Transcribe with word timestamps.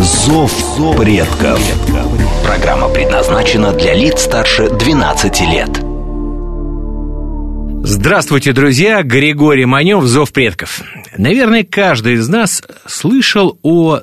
«Зов 0.00 0.96
предков». 0.96 1.60
Программа 2.44 2.88
предназначена 2.88 3.72
для 3.72 3.94
лиц 3.94 4.20
старше 4.22 4.70
12 4.70 5.40
лет. 5.40 5.70
Здравствуйте, 7.84 8.52
друзья! 8.52 9.02
Григорий 9.02 9.64
Манев, 9.64 10.04
«Зов 10.04 10.32
предков». 10.32 10.82
Наверное, 11.16 11.64
каждый 11.64 12.14
из 12.14 12.28
нас 12.28 12.62
слышал 12.86 13.58
о 13.62 14.02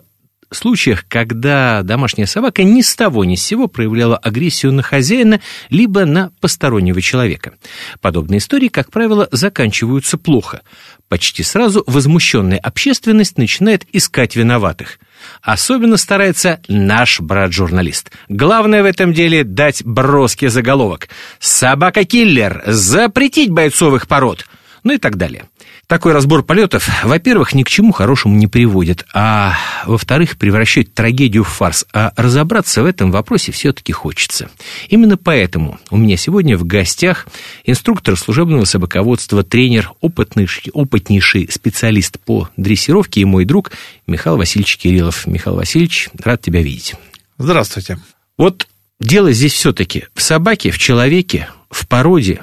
случаях, 0.51 1.05
когда 1.07 1.81
домашняя 1.81 2.25
собака 2.25 2.63
ни 2.63 2.81
с 2.81 2.93
того 2.95 3.23
ни 3.23 3.35
с 3.35 3.43
сего 3.43 3.67
проявляла 3.67 4.17
агрессию 4.17 4.73
на 4.73 4.81
хозяина, 4.81 5.39
либо 5.69 6.05
на 6.05 6.31
постороннего 6.41 7.01
человека. 7.01 7.53
Подобные 8.01 8.39
истории, 8.39 8.67
как 8.67 8.91
правило, 8.91 9.29
заканчиваются 9.31 10.17
плохо. 10.17 10.61
Почти 11.07 11.43
сразу 11.43 11.83
возмущенная 11.87 12.57
общественность 12.57 13.37
начинает 13.37 13.85
искать 13.93 14.35
виноватых. 14.35 14.99
Особенно 15.41 15.97
старается 15.97 16.59
наш 16.67 17.19
брат-журналист. 17.19 18.11
Главное 18.29 18.83
в 18.83 18.85
этом 18.85 19.13
деле 19.13 19.43
дать 19.43 19.83
броский 19.83 20.47
заголовок. 20.47 21.09
«Собака-киллер! 21.39 22.63
Запретить 22.65 23.49
бойцовых 23.49 24.07
пород!» 24.07 24.45
Ну 24.83 24.93
и 24.93 24.97
так 24.97 25.17
далее. 25.17 25.45
Такой 25.87 26.13
разбор 26.13 26.41
полетов, 26.41 26.89
во-первых, 27.03 27.53
ни 27.53 27.61
к 27.61 27.69
чему 27.69 27.91
хорошему 27.91 28.35
не 28.35 28.47
приводит, 28.47 29.05
а 29.13 29.55
во-вторых, 29.85 30.37
превращает 30.37 30.95
трагедию 30.95 31.43
в 31.43 31.49
фарс. 31.49 31.85
А 31.93 32.11
разобраться 32.15 32.81
в 32.81 32.85
этом 32.87 33.11
вопросе 33.11 33.51
все-таки 33.51 33.93
хочется. 33.93 34.49
Именно 34.89 35.15
поэтому 35.15 35.79
у 35.91 35.97
меня 35.97 36.17
сегодня 36.17 36.57
в 36.57 36.65
гостях 36.65 37.27
инструктор 37.65 38.17
служебного 38.17 38.65
собаководства, 38.65 39.43
тренер, 39.43 39.91
опытный, 40.01 40.47
опытнейший 40.73 41.49
специалист 41.51 42.19
по 42.19 42.49
дрессировке 42.57 43.21
и 43.21 43.25
мой 43.25 43.45
друг 43.45 43.71
Михаил 44.07 44.37
Васильевич 44.37 44.77
Кириллов. 44.77 45.27
Михаил 45.27 45.55
Васильевич, 45.55 46.09
рад 46.23 46.41
тебя 46.41 46.63
видеть. 46.63 46.95
Здравствуйте. 47.37 47.99
Вот 48.39 48.67
дело 48.99 49.31
здесь 49.31 49.53
все-таки 49.53 50.05
в 50.15 50.21
собаке, 50.23 50.71
в 50.71 50.79
человеке, 50.79 51.49
в 51.69 51.87
породе, 51.87 52.41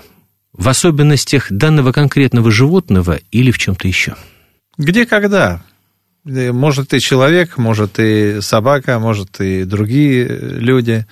в 0.53 0.69
особенностях 0.69 1.51
данного 1.51 1.93
конкретного 1.93 2.51
животного 2.51 3.19
или 3.31 3.51
в 3.51 3.59
чем-то 3.59 3.89
еще? 3.89 4.17
Где, 4.77 5.07
когда? 5.07 5.63
Э, 6.25 6.53
может 6.53 6.95
и 6.95 7.01
человек, 7.01 7.57
может 7.57 7.99
и 7.99 8.41
собака, 8.41 8.99
может 8.99 9.41
и 9.41 9.65
другие 9.65 10.27
люди. 10.27 11.07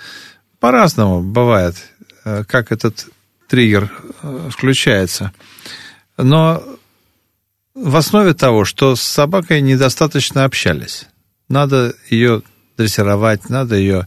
По-разному 0.59 1.23
бывает, 1.23 1.77
э, 2.25 2.45
как 2.45 2.73
этот 2.73 3.07
триггер 3.49 3.91
э, 4.23 4.49
включается. 4.51 5.33
Но 6.17 6.63
в 7.75 7.97
основе 7.97 8.35
того, 8.35 8.65
что 8.65 8.95
с 8.95 9.01
собакой 9.01 9.63
недостаточно 9.63 10.45
общались. 10.45 11.07
Надо 11.49 11.95
ее 12.11 12.43
дрессировать, 12.77 13.49
надо 13.49 13.77
ее 13.77 14.07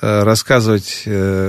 рассказывать, 0.00 1.02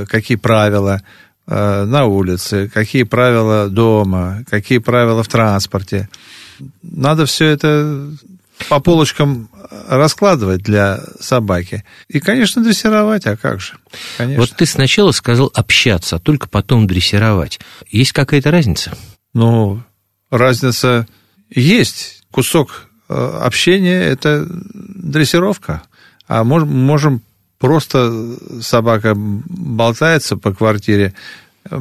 какие 0.07 0.37
правила, 0.37 1.01
Э, 1.01 1.24
на 1.47 2.05
улице, 2.05 2.69
какие 2.73 3.03
правила 3.03 3.69
дома, 3.69 4.43
какие 4.49 4.79
правила 4.79 5.23
в 5.23 5.27
транспорте. 5.27 6.09
Надо 6.81 7.25
все 7.25 7.45
это 7.45 8.11
по 8.69 8.79
полочкам 8.79 9.49
раскладывать 9.87 10.61
для 10.61 11.01
собаки. 11.19 11.83
И, 12.07 12.19
конечно, 12.19 12.63
дрессировать, 12.63 13.25
а 13.25 13.37
как 13.37 13.59
же? 13.59 13.73
Конечно. 14.17 14.41
Вот 14.41 14.51
ты 14.55 14.65
сначала 14.65 15.11
сказал 15.11 15.51
общаться, 15.53 16.15
а 16.15 16.19
только 16.19 16.47
потом 16.47 16.87
дрессировать. 16.87 17.59
Есть 17.89 18.11
какая-то 18.13 18.51
разница? 18.51 18.97
Ну, 19.33 19.83
разница 20.29 21.07
есть. 21.49 22.23
Кусок 22.31 22.89
э, 23.07 23.13
общения– 23.13 24.01
это 24.03 24.45
дрессировка. 24.49 25.83
А 26.27 26.43
можем, 26.43 26.69
можем 26.69 27.21
просто 27.59 28.35
собака 28.61 29.13
болтается 29.15 30.37
по 30.37 30.53
квартире, 30.53 31.13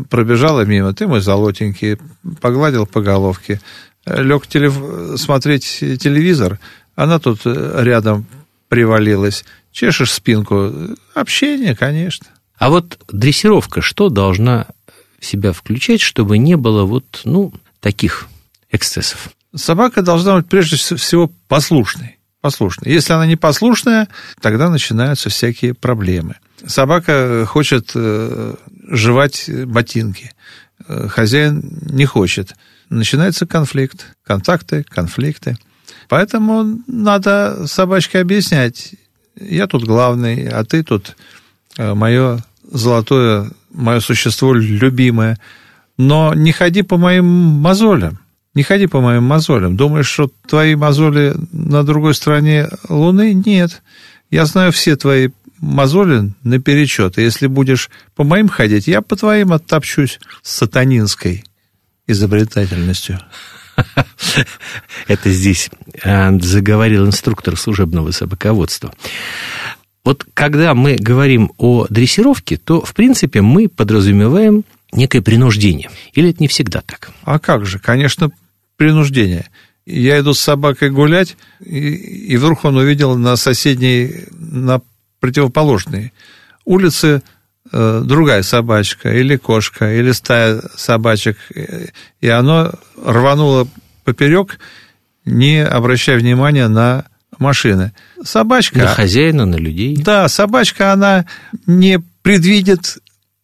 пробежала 0.08 0.64
мимо, 0.64 0.94
ты 0.94 1.06
мой 1.06 1.20
золотенький, 1.20 1.98
погладил 2.40 2.86
по 2.86 3.00
головке, 3.00 3.60
лег 4.06 4.46
телев... 4.46 5.18
смотреть 5.18 5.64
телевизор, 6.00 6.58
она 6.94 7.18
тут 7.18 7.40
рядом 7.44 8.26
привалилась, 8.68 9.44
чешешь 9.72 10.12
спинку, 10.12 10.72
общение, 11.14 11.74
конечно. 11.74 12.26
А 12.56 12.70
вот 12.70 12.98
дрессировка 13.10 13.82
что 13.82 14.08
должна 14.08 14.66
в 15.18 15.26
себя 15.26 15.52
включать, 15.52 16.00
чтобы 16.00 16.38
не 16.38 16.56
было 16.56 16.84
вот, 16.84 17.22
ну, 17.24 17.52
таких 17.80 18.26
эксцессов? 18.70 19.30
Собака 19.54 20.02
должна 20.02 20.36
быть 20.36 20.46
прежде 20.46 20.76
всего 20.76 21.30
послушной 21.48 22.18
послушная. 22.44 22.92
Если 22.92 23.14
она 23.14 23.26
не 23.26 23.36
послушная, 23.36 24.06
тогда 24.42 24.68
начинаются 24.68 25.30
всякие 25.30 25.72
проблемы. 25.72 26.34
Собака 26.66 27.46
хочет 27.46 27.92
э, 27.94 28.54
жевать 28.86 29.50
ботинки, 29.66 30.32
э, 30.86 31.08
хозяин 31.08 31.78
не 31.82 32.04
хочет. 32.04 32.54
Начинается 32.90 33.46
конфликт, 33.46 34.06
контакты, 34.24 34.84
конфликты. 34.88 35.56
Поэтому 36.08 36.80
надо 36.86 37.66
собачке 37.66 38.20
объяснять, 38.20 38.94
я 39.40 39.66
тут 39.66 39.84
главный, 39.84 40.48
а 40.48 40.64
ты 40.64 40.82
тут 40.82 41.16
э, 41.76 41.94
мое 41.94 42.44
золотое, 42.70 43.50
мое 43.72 44.00
существо 44.00 44.52
любимое. 44.54 45.38
Но 45.96 46.34
не 46.34 46.52
ходи 46.52 46.82
по 46.82 46.96
моим 46.96 47.24
мозолям. 47.24 48.18
Не 48.54 48.62
ходи 48.62 48.86
по 48.86 49.00
моим 49.00 49.24
мозолям. 49.24 49.76
Думаешь, 49.76 50.08
что 50.08 50.30
твои 50.46 50.76
мозоли 50.76 51.34
на 51.52 51.82
другой 51.82 52.14
стороне 52.14 52.68
Луны? 52.88 53.34
Нет. 53.34 53.82
Я 54.30 54.46
знаю 54.46 54.72
все 54.72 54.96
твои 54.96 55.30
мозоли 55.64 56.32
наперечет. 56.42 57.18
И 57.18 57.22
если 57.22 57.46
будешь 57.46 57.90
по 58.14 58.24
моим 58.24 58.48
ходить, 58.48 58.86
я 58.86 59.02
по 59.02 59.16
твоим 59.16 59.52
оттопчусь 59.52 60.20
с 60.42 60.50
сатанинской 60.56 61.44
изобретательностью. 62.06 63.18
Это 65.08 65.30
здесь 65.30 65.70
а, 66.04 66.32
заговорил 66.40 67.06
инструктор 67.06 67.56
служебного 67.56 68.10
собаководства. 68.10 68.94
Вот 70.04 70.26
когда 70.34 70.74
мы 70.74 70.96
говорим 70.96 71.52
о 71.56 71.86
дрессировке, 71.88 72.58
то, 72.58 72.84
в 72.84 72.92
принципе, 72.94 73.40
мы 73.40 73.68
подразумеваем 73.68 74.64
некое 74.92 75.22
принуждение. 75.22 75.90
Или 76.12 76.30
это 76.30 76.42
не 76.42 76.48
всегда 76.48 76.82
так? 76.82 77.10
А 77.24 77.38
как 77.38 77.64
же? 77.64 77.78
Конечно, 77.78 78.30
принуждение. 78.76 79.48
Я 79.86 80.20
иду 80.20 80.34
с 80.34 80.40
собакой 80.40 80.90
гулять, 80.90 81.36
и, 81.60 81.88
и 81.88 82.36
вдруг 82.36 82.64
он 82.64 82.76
увидел 82.76 83.16
на 83.16 83.36
соседней, 83.36 84.26
на 84.30 84.80
противоположной 85.24 86.12
улице 86.66 87.22
э, 87.72 88.02
другая 88.04 88.42
собачка, 88.42 89.10
или 89.10 89.36
кошка, 89.36 89.90
или 89.90 90.12
стая 90.12 90.60
собачек, 90.76 91.38
и 92.20 92.28
оно 92.28 92.74
рвануло 93.02 93.66
поперек, 94.04 94.58
не 95.24 95.64
обращая 95.64 96.18
внимания 96.18 96.68
на 96.68 97.06
машины. 97.38 97.94
Собачка... 98.22 98.80
На 98.80 98.88
хозяина, 98.88 99.46
на 99.46 99.56
людей. 99.56 99.96
Да, 99.96 100.28
собачка, 100.28 100.92
она 100.92 101.24
не 101.64 102.00
предвидит, 102.20 102.98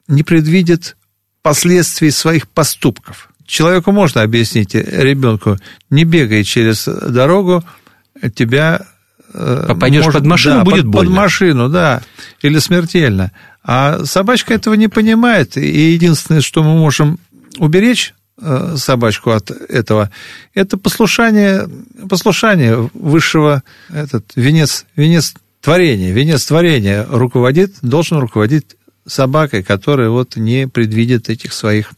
не 0.07 0.23
предвидит 0.23 0.99
последствий 1.41 2.11
своих 2.11 2.47
поступков. 2.47 3.31
Человеку 3.47 3.91
можно 3.91 4.21
объяснить, 4.21 4.75
ребенку, 4.75 5.57
не 5.89 6.05
бегай 6.05 6.45
через 6.45 6.85
дорогу, 6.85 7.65
тебя... 8.35 8.87
Э, 9.33 9.67
Попадешь 9.69 10.05
может, 10.05 10.21
под 10.21 10.29
машину, 10.29 10.57
да, 10.57 10.65
будет 10.65 10.83
под, 10.85 10.87
больно. 10.87 11.11
Под 11.11 11.17
машину, 11.17 11.69
да, 11.69 12.03
или 12.43 12.59
смертельно. 12.59 13.33
А 13.63 14.05
собачка 14.05 14.55
этого 14.55 14.75
не 14.75 14.89
понимает, 14.89 15.57
и 15.57 15.93
единственное, 15.93 16.41
что 16.41 16.63
мы 16.63 16.77
можем 16.79 17.19
уберечь 17.59 18.15
э, 18.41 18.75
собачку 18.77 19.31
от 19.31 19.51
этого, 19.51 20.11
это 20.55 20.77
послушание, 20.77 21.69
послушание 22.09 22.91
высшего, 22.95 23.63
этот 23.91 24.33
венец, 24.35 24.87
венец 24.97 25.35
творения, 25.61 26.13
венец 26.13 26.47
творения 26.47 27.07
руководит, 27.09 27.75
должен 27.83 28.19
руководить 28.19 28.77
собакой, 29.07 29.63
которая 29.63 30.09
вот 30.09 30.37
не 30.37 30.67
предвидит 30.67 31.29
этих 31.29 31.53
своих 31.53 31.93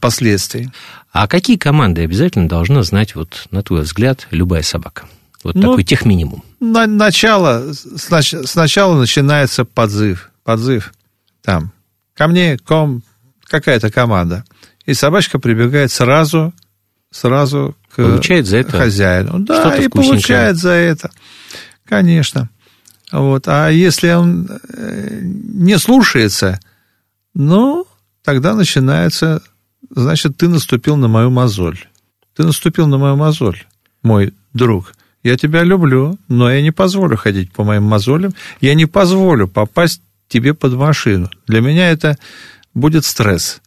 последствий. 0.00 0.70
А 1.12 1.26
какие 1.28 1.56
команды 1.56 2.02
обязательно 2.02 2.48
должна 2.48 2.82
знать, 2.82 3.14
вот, 3.14 3.46
на 3.50 3.62
твой 3.62 3.82
взгляд, 3.82 4.26
любая 4.30 4.62
собака? 4.62 5.06
Вот 5.44 5.54
ну, 5.54 5.62
такой 5.62 5.84
техминимум. 5.84 6.44
на, 6.60 6.86
начало, 6.86 7.72
снач, 7.72 8.34
сначала 8.44 8.98
начинается 8.98 9.64
подзыв, 9.64 10.30
подзыв, 10.44 10.92
там, 11.42 11.72
ко 12.14 12.26
мне 12.26 12.58
ком, 12.58 13.02
какая-то 13.44 13.90
команда, 13.90 14.44
и 14.84 14.94
собачка 14.94 15.38
прибегает 15.38 15.92
сразу, 15.92 16.52
сразу 17.10 17.76
к 17.90 17.96
получает 17.96 18.46
за 18.46 18.58
это 18.58 18.72
хозяину. 18.72 19.38
Да, 19.40 19.76
и 19.76 19.88
получает 19.88 20.56
за 20.56 20.70
это, 20.70 21.10
конечно. 21.84 22.48
Вот. 23.12 23.48
А 23.48 23.68
если 23.68 24.10
он 24.10 24.48
э, 24.68 25.20
не 25.22 25.78
слушается, 25.78 26.60
ну, 27.34 27.86
тогда 28.24 28.54
начинается, 28.54 29.42
значит, 29.90 30.36
ты 30.36 30.48
наступил 30.48 30.96
на 30.96 31.08
мою 31.08 31.30
мозоль. 31.30 31.78
Ты 32.34 32.44
наступил 32.44 32.86
на 32.86 32.98
мою 32.98 33.16
мозоль, 33.16 33.64
мой 34.02 34.34
друг. 34.52 34.92
Я 35.26 35.36
тебя 35.36 35.64
люблю, 35.64 36.16
но 36.28 36.48
я 36.48 36.62
не 36.62 36.70
позволю 36.70 37.16
ходить 37.16 37.50
по 37.52 37.64
моим 37.64 37.82
мозолям. 37.82 38.32
Я 38.60 38.74
не 38.74 38.86
позволю 38.86 39.48
попасть 39.48 40.00
тебе 40.28 40.54
под 40.54 40.74
машину. 40.74 41.28
Для 41.48 41.60
меня 41.60 41.90
это 41.90 42.16
будет 42.74 43.04
стресс. 43.04 43.60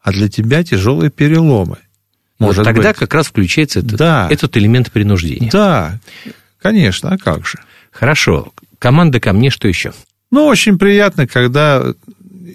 А 0.00 0.10
для 0.10 0.30
тебя 0.30 0.64
тяжелые 0.64 1.10
переломы. 1.10 1.76
Может 2.38 2.58
вот 2.58 2.64
тогда 2.64 2.88
быть. 2.88 2.96
как 2.96 3.12
раз 3.12 3.26
включается 3.26 3.80
этот, 3.80 3.96
да. 3.96 4.26
этот 4.30 4.56
элемент 4.56 4.90
принуждения. 4.90 5.50
Да, 5.50 6.00
конечно, 6.58 7.10
а 7.10 7.18
как 7.18 7.46
же? 7.46 7.58
Хорошо. 7.90 8.50
Команда 8.78 9.20
ко 9.20 9.34
мне 9.34 9.50
что 9.50 9.68
еще? 9.68 9.92
Ну, 10.30 10.46
очень 10.46 10.78
приятно, 10.78 11.26
когда 11.26 11.92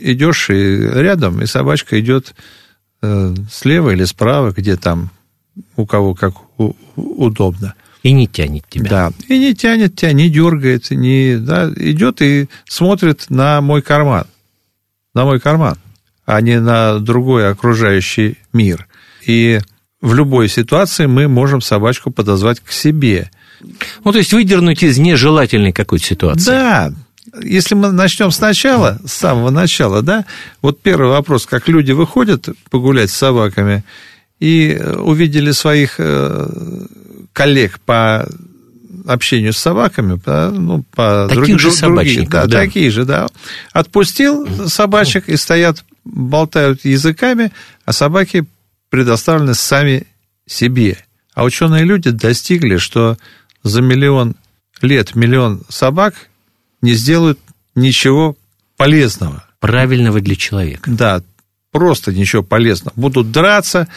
идешь 0.02 0.50
и 0.50 0.78
рядом, 0.78 1.44
и 1.44 1.46
собачка 1.46 2.00
идет 2.00 2.34
э, 3.04 3.36
слева 3.52 3.92
или 3.92 4.04
справа, 4.06 4.50
где 4.50 4.78
там 4.78 5.12
у 5.76 5.86
кого 5.86 6.16
как 6.16 6.34
удобно. 6.96 7.76
И 8.06 8.12
не 8.12 8.28
тянет 8.28 8.66
тебя. 8.70 8.88
Да, 8.88 9.12
и 9.28 9.40
не 9.40 9.56
тянет 9.56 9.96
тебя, 9.96 10.14
не 10.14 10.30
дергает, 10.30 10.92
не, 10.92 11.38
да, 11.38 11.72
идет 11.76 12.22
и 12.22 12.48
смотрит 12.68 13.26
на 13.30 13.62
мой 13.62 13.82
карман. 13.82 14.28
На 15.16 15.26
мой 15.26 15.40
карман, 15.40 15.80
а 16.24 16.40
не 16.40 16.60
на 16.60 17.00
другой 17.00 17.50
окружающий 17.50 18.38
мир. 18.54 18.86
И 19.26 19.60
в 20.02 20.14
любой 20.14 20.50
ситуации 20.50 21.08
мы 21.08 21.28
можем 21.28 21.62
собачку 21.62 22.12
подозвать 22.12 22.60
к 22.60 22.72
себе. 22.72 23.32
Ну, 24.04 24.12
то 24.12 24.20
есть 24.20 24.34
выдернуть 24.34 24.84
из 24.84 25.00
нежелательной 25.00 25.72
какой-то 25.72 26.06
ситуации. 26.06 26.52
Да, 26.52 26.94
если 27.42 27.74
мы 27.74 27.92
начнем 27.92 28.30
сначала, 28.30 29.00
с 29.04 29.14
самого 29.14 29.50
начала, 29.50 30.04
да, 30.04 30.26
вот 30.62 30.80
первый 30.80 31.10
вопрос, 31.10 31.48
как 31.48 31.68
люди 31.68 31.92
выходят 31.92 32.50
погулять 32.70 33.10
с 33.10 33.16
собаками 33.16 33.84
и 34.40 34.80
увидели 34.96 35.50
своих 35.50 35.96
э, 35.98 36.48
коллег 37.36 37.82
по 37.82 38.28
общению 39.06 39.52
с 39.52 39.58
собаками, 39.58 40.18
по, 40.18 40.50
ну, 40.50 40.84
по 40.96 41.28
таких 41.30 41.58
друг, 41.58 41.60
же 41.60 41.72
собачников, 41.72 42.32
да, 42.32 42.48
да, 42.48 42.60
такие 42.60 42.90
же, 42.90 43.04
да. 43.04 43.28
Отпустил 43.74 44.70
собачек 44.70 45.28
и 45.28 45.36
стоят, 45.36 45.84
болтают 46.06 46.86
языками, 46.86 47.52
а 47.84 47.92
собаки 47.92 48.46
предоставлены 48.90 49.54
сами 49.54 50.08
себе. 50.48 50.98
А 51.34 51.44
ученые 51.44 51.84
люди 51.84 52.10
достигли, 52.10 52.78
что 52.78 53.18
за 53.64 53.82
миллион 53.82 54.36
лет 54.82 55.14
миллион 55.14 55.62
собак 55.68 56.16
не 56.82 56.94
сделают 56.94 57.40
ничего 57.76 58.38
полезного. 58.78 59.44
Правильного 59.60 60.22
для 60.22 60.38
человека. 60.38 60.90
Да, 60.90 61.22
просто 61.72 62.14
ничего 62.14 62.44
полезного. 62.44 62.94
Будут 62.96 63.32
драться, 63.32 63.90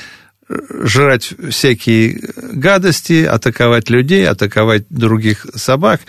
жрать 0.48 1.32
всякие 1.50 2.20
гадости, 2.36 3.24
атаковать 3.24 3.90
людей, 3.90 4.26
атаковать 4.26 4.84
других 4.88 5.46
собак. 5.54 6.00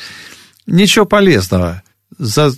Ничего 0.66 1.06
полезного. 1.06 1.84
За, 2.18 2.52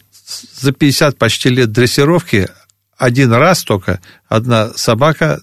за 0.60 0.72
50 0.72 1.18
почти 1.18 1.50
лет 1.50 1.72
дрессировки 1.72 2.50
один 2.98 3.34
раз 3.34 3.64
только 3.64 4.00
одна 4.28 4.70
собака 4.76 5.42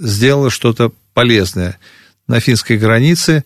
сделала 0.00 0.50
что-то 0.50 0.92
полезное. 1.14 1.78
На 2.28 2.40
финской 2.40 2.76
границе 2.76 3.44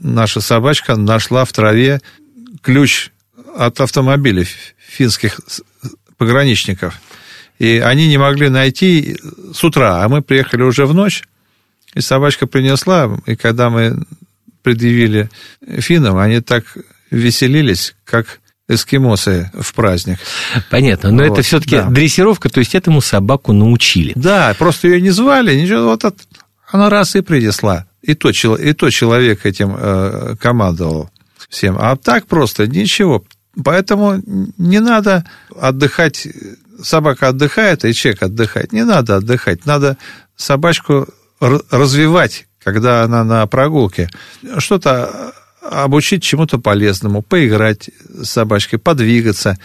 наша 0.00 0.40
собачка 0.40 0.96
нашла 0.96 1.44
в 1.44 1.52
траве 1.52 2.00
ключ 2.62 3.10
от 3.56 3.80
автомобиля 3.80 4.46
финских 4.78 5.40
пограничников. 6.16 7.00
И 7.58 7.78
они 7.78 8.08
не 8.08 8.18
могли 8.18 8.48
найти 8.48 9.18
с 9.52 9.62
утра, 9.64 10.04
а 10.04 10.08
мы 10.08 10.22
приехали 10.22 10.62
уже 10.62 10.86
в 10.86 10.94
ночь, 10.94 11.24
и 11.98 12.00
собачка 12.00 12.46
принесла, 12.46 13.10
и 13.26 13.34
когда 13.34 13.70
мы 13.70 14.04
предъявили 14.62 15.28
финнам, 15.66 16.16
они 16.16 16.40
так 16.40 16.64
веселились, 17.10 17.96
как 18.04 18.38
эскимосы 18.68 19.50
в 19.58 19.74
праздник. 19.74 20.18
Понятно, 20.70 21.10
но 21.10 21.24
вот, 21.24 21.32
это 21.32 21.42
все-таки 21.42 21.76
да. 21.76 21.88
дрессировка, 21.88 22.50
то 22.50 22.60
есть 22.60 22.76
этому 22.76 23.00
собаку 23.00 23.52
научили. 23.52 24.12
Да, 24.14 24.54
просто 24.56 24.86
ее 24.86 25.00
не 25.00 25.10
звали, 25.10 25.58
ничего, 25.58 25.86
вот 25.86 26.04
от, 26.04 26.16
она 26.70 26.88
раз 26.88 27.16
и 27.16 27.20
принесла. 27.20 27.86
И 28.00 28.14
то, 28.14 28.30
и 28.30 28.72
то 28.74 28.90
человек 28.90 29.44
этим 29.44 29.74
э, 29.76 30.36
командовал 30.40 31.10
всем. 31.48 31.76
А 31.80 31.96
так 31.96 32.26
просто 32.26 32.68
ничего. 32.68 33.24
Поэтому 33.64 34.22
не 34.56 34.78
надо 34.78 35.24
отдыхать. 35.60 36.28
Собака 36.80 37.28
отдыхает, 37.28 37.84
и 37.84 37.92
человек 37.92 38.22
отдыхает. 38.22 38.72
Не 38.72 38.84
надо 38.84 39.16
отдыхать. 39.16 39.66
Надо 39.66 39.96
собачку 40.36 41.08
развивать, 41.40 42.46
когда 42.62 43.02
она 43.02 43.24
на 43.24 43.46
прогулке. 43.46 44.10
Что-то 44.58 45.32
обучить 45.62 46.22
чему-то 46.22 46.58
полезному, 46.58 47.22
поиграть 47.22 47.90
с 48.08 48.30
собачкой, 48.30 48.78
подвигаться. 48.78 49.58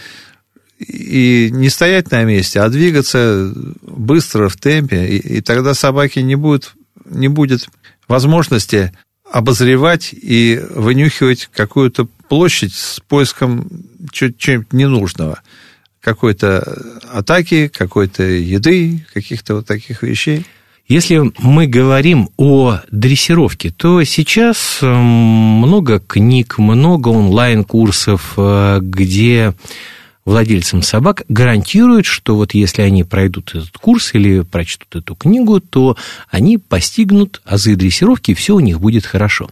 И 0.78 1.50
не 1.52 1.70
стоять 1.70 2.10
на 2.10 2.24
месте, 2.24 2.60
а 2.60 2.68
двигаться 2.68 3.52
быстро, 3.82 4.48
в 4.48 4.56
темпе. 4.56 5.06
И, 5.06 5.36
и 5.36 5.40
тогда 5.40 5.72
собаке 5.72 6.22
не 6.22 6.34
будет, 6.34 6.72
не 7.04 7.28
будет 7.28 7.68
возможности 8.08 8.92
обозревать 9.30 10.10
и 10.12 10.60
вынюхивать 10.70 11.48
какую-то 11.52 12.06
площадь 12.28 12.74
с 12.74 13.00
поиском 13.00 13.68
чего-нибудь 14.12 14.72
ненужного. 14.72 15.40
Какой-то 16.00 16.60
атаки, 17.10 17.68
какой-то 17.68 18.24
еды, 18.24 19.06
каких-то 19.14 19.56
вот 19.56 19.66
таких 19.66 20.02
вещей. 20.02 20.44
Если 20.86 21.32
мы 21.38 21.66
говорим 21.66 22.28
о 22.36 22.80
дрессировке, 22.90 23.70
то 23.70 24.04
сейчас 24.04 24.80
эм, 24.82 24.94
много 24.98 25.98
книг, 25.98 26.58
много 26.58 27.08
онлайн-курсов, 27.08 28.34
э, 28.36 28.80
где 28.82 29.54
владельцам 30.26 30.82
собак 30.82 31.22
гарантируют, 31.28 32.04
что 32.04 32.36
вот 32.36 32.52
если 32.52 32.82
они 32.82 33.02
пройдут 33.02 33.54
этот 33.54 33.78
курс 33.78 34.14
или 34.14 34.42
прочтут 34.42 34.94
эту 34.96 35.14
книгу, 35.14 35.58
то 35.60 35.96
они 36.28 36.58
постигнут 36.58 37.40
азы 37.46 37.76
дрессировки, 37.76 38.32
и 38.32 38.34
все 38.34 38.54
у 38.54 38.60
них 38.60 38.78
будет 38.78 39.06
хорошо. 39.06 39.50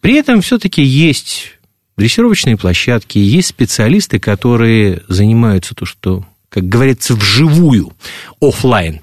При 0.00 0.14
этом 0.14 0.42
все-таки 0.42 0.82
есть 0.82 1.58
дрессировочные 1.96 2.56
площадки, 2.56 3.18
есть 3.18 3.48
специалисты, 3.48 4.20
которые 4.20 5.02
занимаются 5.08 5.74
то, 5.74 5.86
что, 5.86 6.24
как 6.48 6.68
говорится, 6.68 7.14
вживую, 7.14 7.92
офлайн. 8.40 9.00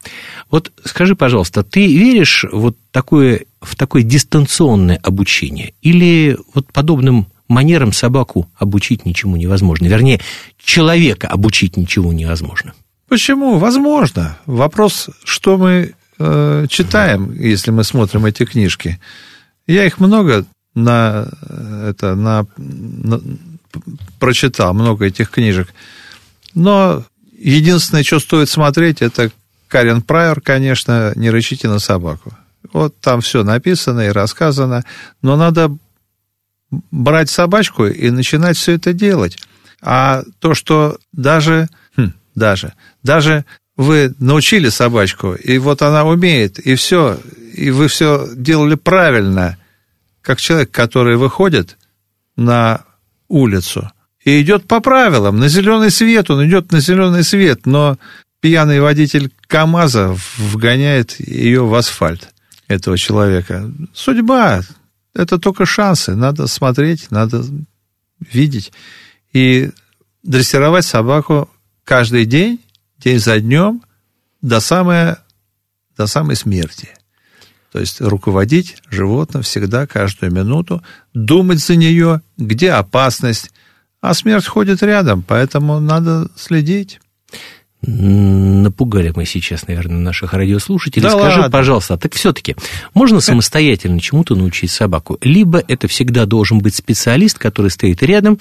Вот 0.50 0.71
скажи, 0.83 1.15
пожалуйста, 1.15 1.63
ты 1.63 1.88
веришь 1.88 2.45
вот 2.51 2.77
такое, 2.91 3.45
в 3.62 3.75
такое 3.75 4.03
дистанционное 4.03 5.00
обучение? 5.01 5.73
Или 5.81 6.38
вот 6.53 6.71
подобным 6.71 7.27
манерам 7.47 7.91
собаку 7.91 8.50
обучить 8.55 9.05
ничему 9.05 9.35
невозможно? 9.35 9.88
Вернее, 9.88 10.21
человека 10.63 11.27
обучить 11.27 11.77
ничего 11.77 12.13
невозможно. 12.13 12.73
Почему? 13.07 13.57
Возможно. 13.57 14.38
Вопрос, 14.45 15.09
что 15.23 15.57
мы 15.57 15.93
э, 16.19 16.65
читаем, 16.69 17.33
если 17.33 17.71
мы 17.71 17.83
смотрим 17.83 18.25
эти 18.25 18.45
книжки. 18.45 19.00
Я 19.67 19.85
их 19.85 20.00
много 20.00 20.45
на, 20.75 21.29
это, 21.88 22.15
на, 22.15 22.45
на, 22.57 23.21
прочитал, 24.19 24.73
много 24.73 25.05
этих 25.05 25.29
книжек. 25.29 25.73
Но 26.53 27.03
единственное, 27.50 28.03
что 28.03 28.19
стоит 28.19 28.50
смотреть, 28.50 29.01
это 29.01 29.31
Карен 29.67 30.01
Прайер, 30.01 30.41
конечно, 30.41 31.13
не 31.15 31.29
рычите 31.29 31.67
на 31.67 31.79
собаку. 31.79 32.33
Вот 32.71 33.00
там 33.00 33.21
все 33.21 33.43
написано 33.43 34.01
и 34.01 34.12
рассказано, 34.12 34.83
но 35.21 35.35
надо 35.35 35.75
брать 36.91 37.29
собачку 37.29 37.85
и 37.85 38.09
начинать 38.09 38.57
все 38.57 38.73
это 38.73 38.93
делать. 38.93 39.38
А 39.81 40.23
то, 40.39 40.53
что 40.53 40.97
даже, 41.12 41.67
хм, 41.97 42.13
даже, 42.35 42.73
даже 43.03 43.45
вы 43.75 44.13
научили 44.19 44.69
собачку, 44.69 45.33
и 45.33 45.57
вот 45.57 45.81
она 45.81 46.05
умеет, 46.05 46.59
и 46.59 46.75
все, 46.75 47.19
и 47.53 47.69
вы 47.71 47.88
все 47.88 48.27
делали 48.35 48.75
правильно, 48.75 49.57
как 50.21 50.39
человек, 50.39 50.71
который 50.71 51.17
выходит 51.17 51.77
на 52.35 52.85
улицу 53.27 53.91
и 54.24 54.42
идет 54.42 54.68
по 54.68 54.80
правилам, 54.80 55.39
на 55.39 55.48
зеленый 55.50 55.92
свет, 55.92 56.30
он 56.30 56.48
идет 56.48 56.72
на 56.72 56.80
зеленый 56.80 57.24
свет, 57.24 57.65
но 57.65 57.98
пьяный 58.39 58.80
водитель 58.80 59.32
КАМАЗа 59.48 60.18
вгоняет 60.38 61.20
ее 61.20 61.65
в 61.65 61.74
асфальт, 61.74 62.30
этого 62.68 62.98
человека. 62.98 63.72
Судьба, 63.94 64.62
это 65.13 65.38
только 65.39 65.65
шансы, 65.65 66.15
надо 66.15 66.48
смотреть, 66.48 67.12
надо 67.12 67.44
видеть. 68.20 68.72
И 69.34 69.72
дрессировать 70.24 70.86
собаку 70.86 71.50
каждый 71.84 72.25
день, 72.25 72.60
день 72.98 73.20
за 73.20 73.39
днем, 73.39 73.82
до 74.42 74.60
самой, 74.60 75.15
до 75.98 76.08
самой 76.08 76.36
смерти. 76.36 76.89
То 77.72 77.80
есть 77.80 78.01
руководить 78.01 78.77
животным 78.89 79.42
всегда, 79.42 79.88
каждую 79.88 80.32
минуту, 80.32 80.84
думать 81.13 81.60
за 81.60 81.75
нее, 81.75 82.22
где 82.38 82.72
опасность. 82.72 83.51
А 84.03 84.13
смерть 84.13 84.45
ходит 84.45 84.83
рядом, 84.83 85.24
поэтому 85.25 85.79
надо 85.79 86.27
следить. 86.36 87.00
Напугали 87.81 89.13
мы 89.15 89.25
сейчас, 89.25 89.65
наверное, 89.65 89.98
наших 89.98 90.33
радиослушателей. 90.33 91.03
Да 91.03 91.12
Скажи, 91.12 91.39
ладно. 91.39 91.50
пожалуйста, 91.50 91.98
так 91.98 92.13
все-таки 92.13 92.57
можно 92.93 93.22
самостоятельно 93.22 94.01
чему-то 94.01 94.36
научить 94.36 94.72
собаку? 94.72 95.17
Либо 95.22 95.63
это 95.69 95.88
всегда 95.88 96.25
должен 96.25 96.60
быть 96.60 96.75
специалист, 96.75 97.38
который 97.39 97.72
стоит 97.72 98.03
рядом 98.03 98.39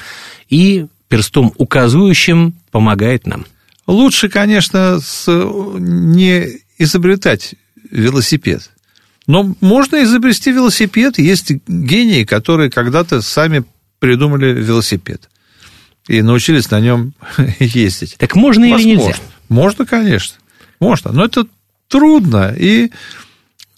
и 0.48 0.86
перстом 1.06 1.52
указывающим 1.56 2.54
помогает 2.72 3.28
нам? 3.28 3.46
Лучше, 3.86 4.28
конечно, 4.28 4.98
не 5.28 6.58
изобретать 6.76 7.54
велосипед. 7.88 8.68
Но 9.28 9.54
можно 9.60 10.02
изобрести 10.02 10.50
велосипед. 10.50 11.20
Есть 11.20 11.52
гении, 11.68 12.24
которые 12.24 12.68
когда-то 12.68 13.22
сами 13.22 13.62
придумали 14.00 14.46
велосипед 14.46 15.28
и 16.08 16.22
научились 16.22 16.70
на 16.70 16.80
нем 16.80 17.14
ездить. 17.58 18.16
Так 18.18 18.34
можно 18.34 18.64
или 18.64 18.72
Возможно. 18.72 19.06
нельзя? 19.08 19.16
Можно, 19.48 19.86
конечно. 19.86 20.36
Можно. 20.80 21.12
Но 21.12 21.24
это 21.24 21.46
трудно 21.88 22.54
и... 22.56 22.90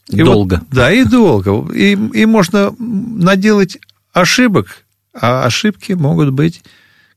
и 0.09 0.17
Долго. 0.23 0.55
вот- 0.61 0.69
да, 0.71 0.93
и 0.93 1.05
долго. 1.05 1.73
И, 1.75 1.93
и 1.93 2.27
можно 2.27 2.75
наделать 2.79 3.79
ошибок, 4.13 4.85
а 5.13 5.45
ошибки 5.45 5.93
могут 5.93 6.31
быть, 6.33 6.63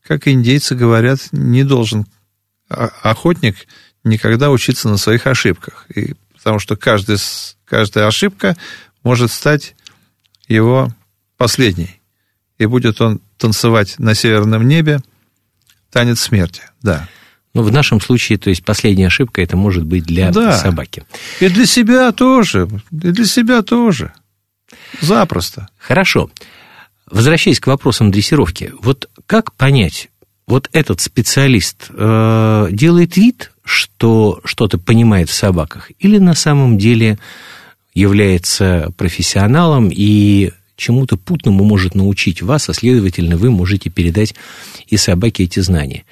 как 0.06 0.28
индейцы 0.28 0.76
говорят, 0.76 1.20
не 1.32 1.64
должен 1.64 2.06
охотник 2.70 3.68
никогда 4.04 4.50
учиться 4.52 4.90
на 4.90 4.98
своих 4.98 5.28
ошибках. 5.28 5.86
И, 5.96 6.16
потому 6.34 6.60
что 6.60 6.76
каждый, 6.76 7.18
каждая 7.66 8.08
ошибка 8.08 8.56
может 9.04 9.32
стать 9.32 9.76
его 10.48 10.90
последней. 11.38 12.00
И 12.58 12.66
будет 12.66 13.00
он 13.02 13.22
танцевать 13.38 13.96
на 13.98 14.14
северном 14.16 14.68
небе 14.68 15.00
танец 15.92 16.20
смерти. 16.22 16.64
Да. 16.82 17.08
Ну, 17.54 17.64
в 17.64 17.72
нашем 17.72 18.00
случае, 18.00 18.38
то 18.38 18.50
есть 18.50 18.64
последняя 18.64 19.08
ошибка, 19.08 19.42
это 19.42 19.58
может 19.58 19.84
быть 19.86 20.04
для 20.04 20.32
Да. 20.32 20.58
собаки. 20.58 21.06
И 21.40 21.48
для 21.50 21.66
себя 21.66 22.12
тоже. 22.12 22.68
И 22.92 23.12
для 23.12 23.26
себя 23.26 23.62
тоже. 23.64 24.14
Запросто. 25.02 25.68
Хорошо. 25.80 26.30
Возвращаясь 27.10 27.60
к 27.60 27.68
вопросам 27.68 28.12
дрессировки, 28.12 28.74
вот 28.82 29.10
как 29.26 29.54
понять, 29.54 30.10
вот 30.46 30.70
этот 30.72 31.02
специалист 31.02 31.88
э, 31.90 32.68
делает 32.72 33.18
вид, 33.18 33.52
что 33.64 34.40
что-то 34.46 34.78
понимает 34.78 35.30
в 35.30 35.34
собаках, 35.34 35.92
или 36.00 36.18
на 36.20 36.36
самом 36.36 36.78
деле 36.78 37.18
является 37.94 38.92
профессионалом 38.98 39.90
и 39.92 40.52
чему-то 40.78 41.18
путному 41.18 41.66
может 41.66 41.96
научить 41.96 42.42
вас, 42.42 42.70
а 42.70 42.74
следовательно, 42.74 43.36
вы 43.36 43.52
можете 43.52 43.90
передать 43.90 44.36
и 44.88 44.96
собаке 44.96 45.44
эти 45.44 45.60
знания. 45.60 46.06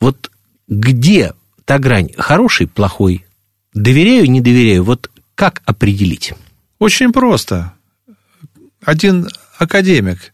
Вот 0.00 0.32
где 0.66 1.34
та 1.64 1.78
грань 1.78 2.10
хороший, 2.16 2.66
плохой, 2.66 3.24
доверяю, 3.74 4.28
не 4.30 4.40
доверяю, 4.40 4.82
вот 4.82 5.10
как 5.34 5.62
определить? 5.64 6.32
Очень 6.78 7.12
просто. 7.12 7.74
Один 8.82 9.28
академик, 9.58 10.32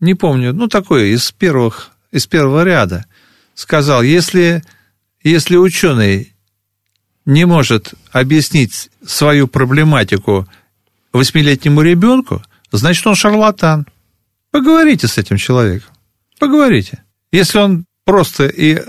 не 0.00 0.14
помню, 0.14 0.52
ну, 0.52 0.68
такой 0.68 1.10
из 1.10 1.32
первых, 1.32 1.90
из 2.12 2.26
первого 2.26 2.64
ряда, 2.64 3.06
сказал, 3.54 4.02
если, 4.02 4.62
если 5.22 5.56
ученый 5.56 6.34
не 7.24 7.44
может 7.46 7.94
объяснить 8.12 8.90
свою 9.04 9.48
проблематику 9.48 10.46
восьмилетнему 11.12 11.82
ребенку, 11.82 12.42
значит, 12.76 13.06
он 13.06 13.14
шарлатан. 13.14 13.86
Поговорите 14.50 15.06
с 15.08 15.18
этим 15.18 15.36
человеком. 15.36 15.90
Поговорите. 16.38 17.02
Если 17.32 17.58
он 17.58 17.84
просто 18.04 18.46
и 18.46 18.80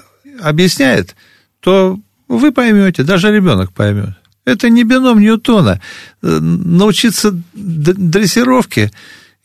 объясняет, 0.42 1.16
то 1.60 2.00
вы 2.28 2.52
поймете, 2.52 3.04
даже 3.04 3.32
ребенок 3.32 3.74
поймет. 3.74 4.10
Это 4.46 4.70
не 4.70 4.84
бином 4.84 5.20
Ньютона. 5.20 5.82
Э, 6.22 6.40
Научиться 6.40 7.34
дрессировке 7.54 8.92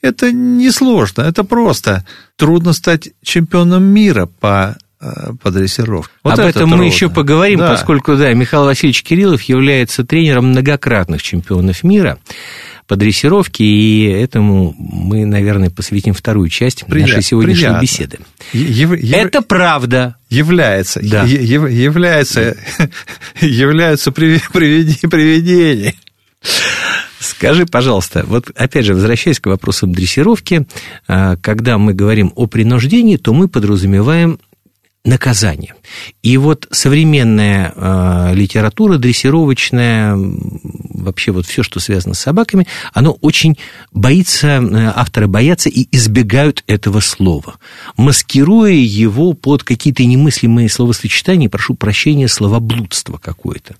это 0.02 0.32
несложно, 0.32 1.22
это 1.22 1.44
просто. 1.44 2.04
Трудно 2.36 2.72
стать 2.72 3.10
чемпионом 3.22 3.84
мира 3.84 4.26
по, 4.26 4.76
э, 5.00 5.32
по 5.40 5.50
дрессировке. 5.50 6.12
Вот 6.24 6.34
Об 6.34 6.40
это 6.40 6.48
этом 6.48 6.70
мы 6.70 6.76
трудно. 6.76 6.90
еще 6.92 7.08
поговорим, 7.08 7.60
Да. 7.60 7.70
поскольку, 7.70 8.16
да, 8.16 8.32
Михаил 8.32 8.64
Васильевич 8.64 9.02
Кириллов 9.04 9.42
является 9.42 10.04
тренером 10.04 10.48
многократных 10.50 11.22
чемпионов 11.22 11.82
мира 11.84 12.18
по 12.86 12.96
дрессировке, 12.96 13.64
и 13.64 14.04
этому 14.06 14.74
мы, 14.78 15.24
наверное, 15.24 15.70
посвятим 15.70 16.14
вторую 16.14 16.48
часть 16.48 16.84
Приятно, 16.86 17.14
нашей 17.16 17.26
сегодняшней 17.26 17.60
приятно. 17.66 17.80
беседы. 17.82 18.18
Ев- 18.52 18.92
ев- 19.02 19.12
Это 19.16 19.42
правда. 19.42 20.16
является, 20.28 21.00
Да. 21.02 21.24
ев- 21.24 21.70
является, 21.70 22.56
являются 23.40 24.10
привидения. 24.12 25.94
Скажи, 27.18 27.66
пожалуйста, 27.66 28.24
вот 28.26 28.50
опять 28.56 28.84
же, 28.84 28.94
возвращаясь 28.94 29.38
к 29.38 29.46
вопросам 29.46 29.92
дрессировки, 29.92 30.66
а, 31.06 31.36
когда 31.36 31.78
мы 31.78 31.94
говорим 31.94 32.32
о 32.34 32.46
принуждении, 32.46 33.16
то 33.16 33.32
мы 33.32 33.46
подразумеваем 33.48 34.40
наказание. 35.04 35.74
И 36.22 36.36
вот 36.36 36.68
современная 36.70 37.72
э, 37.74 38.34
литература 38.34 38.98
дрессировочная, 38.98 40.16
вообще 41.02 41.32
вот 41.32 41.46
все, 41.46 41.62
что 41.62 41.80
связано 41.80 42.14
с 42.14 42.20
собаками, 42.20 42.66
оно 42.92 43.12
очень 43.20 43.58
боится, 43.92 44.46
э, 44.46 44.92
авторы 44.94 45.26
боятся 45.26 45.68
и 45.68 45.86
избегают 45.90 46.64
этого 46.66 47.00
слова, 47.00 47.56
маскируя 47.96 48.72
его 48.72 49.32
под 49.34 49.62
какие-то 49.64 50.04
немыслимые 50.04 50.68
словосочетания, 50.68 51.48
прошу 51.48 51.74
прощения, 51.74 52.28
словоблудство 52.28 53.18
какое-то. 53.18 53.76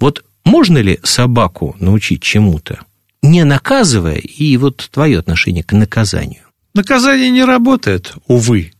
Вот 0.00 0.24
можно 0.44 0.78
ли 0.78 1.00
собаку 1.02 1.76
научить 1.80 2.22
чему-то, 2.22 2.80
не 3.22 3.44
наказывая, 3.44 4.16
и 4.16 4.56
вот 4.56 4.88
твое 4.92 5.18
отношение 5.18 5.62
к 5.62 5.72
наказанию? 5.72 6.42
Наказание 6.74 7.30
не 7.30 7.44
работает, 7.44 8.14
увы. 8.26 8.72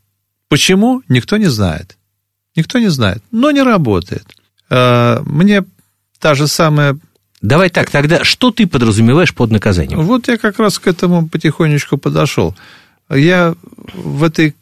Почему? 0.48 1.02
Никто 1.08 1.36
не 1.36 1.50
знает. 1.50 1.98
Никто 2.56 2.78
не 2.78 2.88
знает, 2.88 3.22
но 3.30 3.50
не 3.50 3.62
работает. 3.62 4.26
Э, 4.70 5.20
Мне 5.24 5.64
та 6.18 6.34
же 6.34 6.46
самая... 6.46 6.98
Давай 7.40 7.70
так, 7.70 7.90
тогда 7.90 8.24
что 8.24 8.50
ты 8.50 8.66
подразумеваешь 8.66 9.34
под 9.34 9.50
наказанием? 9.50 10.02
Вот 10.02 10.28
я 10.28 10.38
как 10.38 10.58
раз 10.58 10.78
к 10.78 10.86
этому 10.86 11.28
потихонечку 11.28 11.96
подошел. 11.96 12.56
Я 13.08 13.54
в 13.94 14.24
этой 14.24 14.54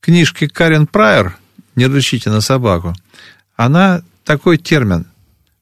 книжке 0.00 0.48
Карен 0.48 0.86
Прайер 0.86 1.36
«Не 1.74 1.86
рычите 1.86 2.30
на 2.30 2.40
собаку», 2.40 2.94
она 3.56 4.02
такой 4.24 4.56
термин 4.56 5.06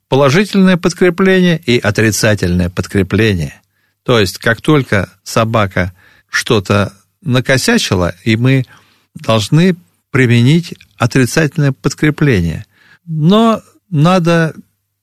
положительное 0.09 0.77
подкрепление 0.77 1.59
и 1.59 1.79
отрицательное 1.79 2.71
подкрепление. 2.71 3.61
То 4.05 4.21
есть, 4.21 4.39
как 4.39 4.61
только 4.61 5.11
собака 5.25 5.93
что-то 6.29 6.93
накосячила, 7.23 8.15
и 8.23 8.37
мы 8.37 8.65
должны 9.15 9.77
применить 10.11 10.75
отрицательное 10.99 11.73
подкрепление. 11.73 12.65
Но 13.07 13.63
надо 13.91 14.55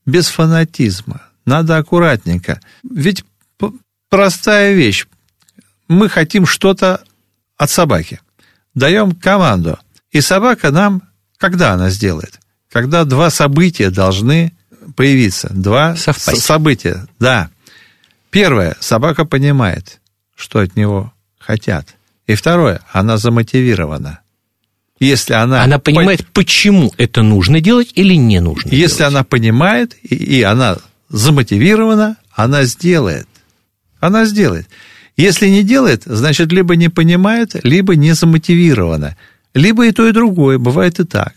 без 0.05 0.27
фанатизма, 0.29 1.21
надо 1.45 1.77
аккуратненько. 1.77 2.59
Ведь 2.83 3.23
простая 4.09 4.73
вещь. 4.73 5.05
Мы 5.87 6.09
хотим 6.09 6.45
что-то 6.45 7.01
от 7.57 7.69
собаки. 7.69 8.19
Даем 8.73 9.13
команду. 9.13 9.77
И 10.11 10.21
собака 10.21 10.71
нам, 10.71 11.03
когда 11.37 11.73
она 11.73 11.89
сделает? 11.89 12.39
Когда 12.71 13.03
два 13.03 13.29
события 13.29 13.89
должны 13.89 14.53
появиться. 14.95 15.49
Два 15.51 15.95
Совпасть. 15.95 16.41
события, 16.43 17.07
да. 17.19 17.49
Первое, 18.29 18.77
собака 18.79 19.25
понимает, 19.25 19.99
что 20.35 20.59
от 20.59 20.75
него 20.75 21.13
хотят. 21.37 21.95
И 22.27 22.35
второе, 22.35 22.81
она 22.91 23.17
замотивирована. 23.17 24.19
Если 24.99 25.33
она... 25.33 25.63
Она 25.63 25.79
понимает, 25.79 26.25
почему 26.27 26.93
это 26.97 27.23
нужно 27.23 27.59
делать 27.59 27.91
или 27.95 28.13
не 28.13 28.39
нужно 28.39 28.69
Если 28.69 28.99
делать. 28.99 29.13
она 29.13 29.23
понимает, 29.23 29.97
и, 30.03 30.15
и 30.15 30.41
она 30.43 30.77
замотивирована, 31.11 32.17
она 32.31 32.63
сделает. 32.63 33.27
Она 33.99 34.25
сделает. 34.25 34.67
Если 35.17 35.47
не 35.47 35.63
делает, 35.63 36.03
значит, 36.05 36.51
либо 36.51 36.75
не 36.75 36.89
понимает, 36.89 37.55
либо 37.63 37.95
не 37.95 38.13
замотивирована. 38.13 39.17
Либо 39.53 39.85
и 39.85 39.91
то, 39.91 40.07
и 40.07 40.13
другое. 40.13 40.57
Бывает 40.57 40.99
и 40.99 41.03
так. 41.03 41.33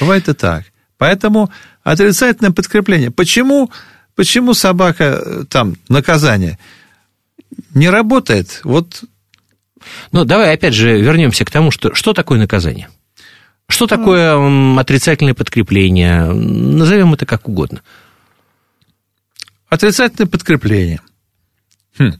Бывает 0.00 0.28
и 0.28 0.32
так. 0.32 0.64
Поэтому 0.98 1.50
отрицательное 1.84 2.52
подкрепление. 2.52 3.10
Почему, 3.10 3.70
почему 4.14 4.54
собака, 4.54 5.20
э, 5.24 5.44
там, 5.48 5.76
наказание, 5.88 6.58
не 7.74 7.90
работает? 7.90 8.60
Вот 8.64 9.04
Ну, 10.10 10.24
давай 10.24 10.54
опять 10.54 10.74
же 10.74 11.00
вернемся 11.00 11.44
к 11.44 11.50
тому, 11.50 11.70
что, 11.70 11.94
что 11.94 12.14
такое 12.14 12.38
наказание. 12.38 12.88
Что 13.68 13.86
такое 13.86 14.78
отрицательное 14.78 15.34
подкрепление? 15.34 16.24
Назовем 16.24 17.14
это 17.14 17.26
как 17.26 17.48
угодно. 17.48 17.82
Отрицательное 19.68 20.28
подкрепление. 20.28 21.00
Хм. 21.98 22.12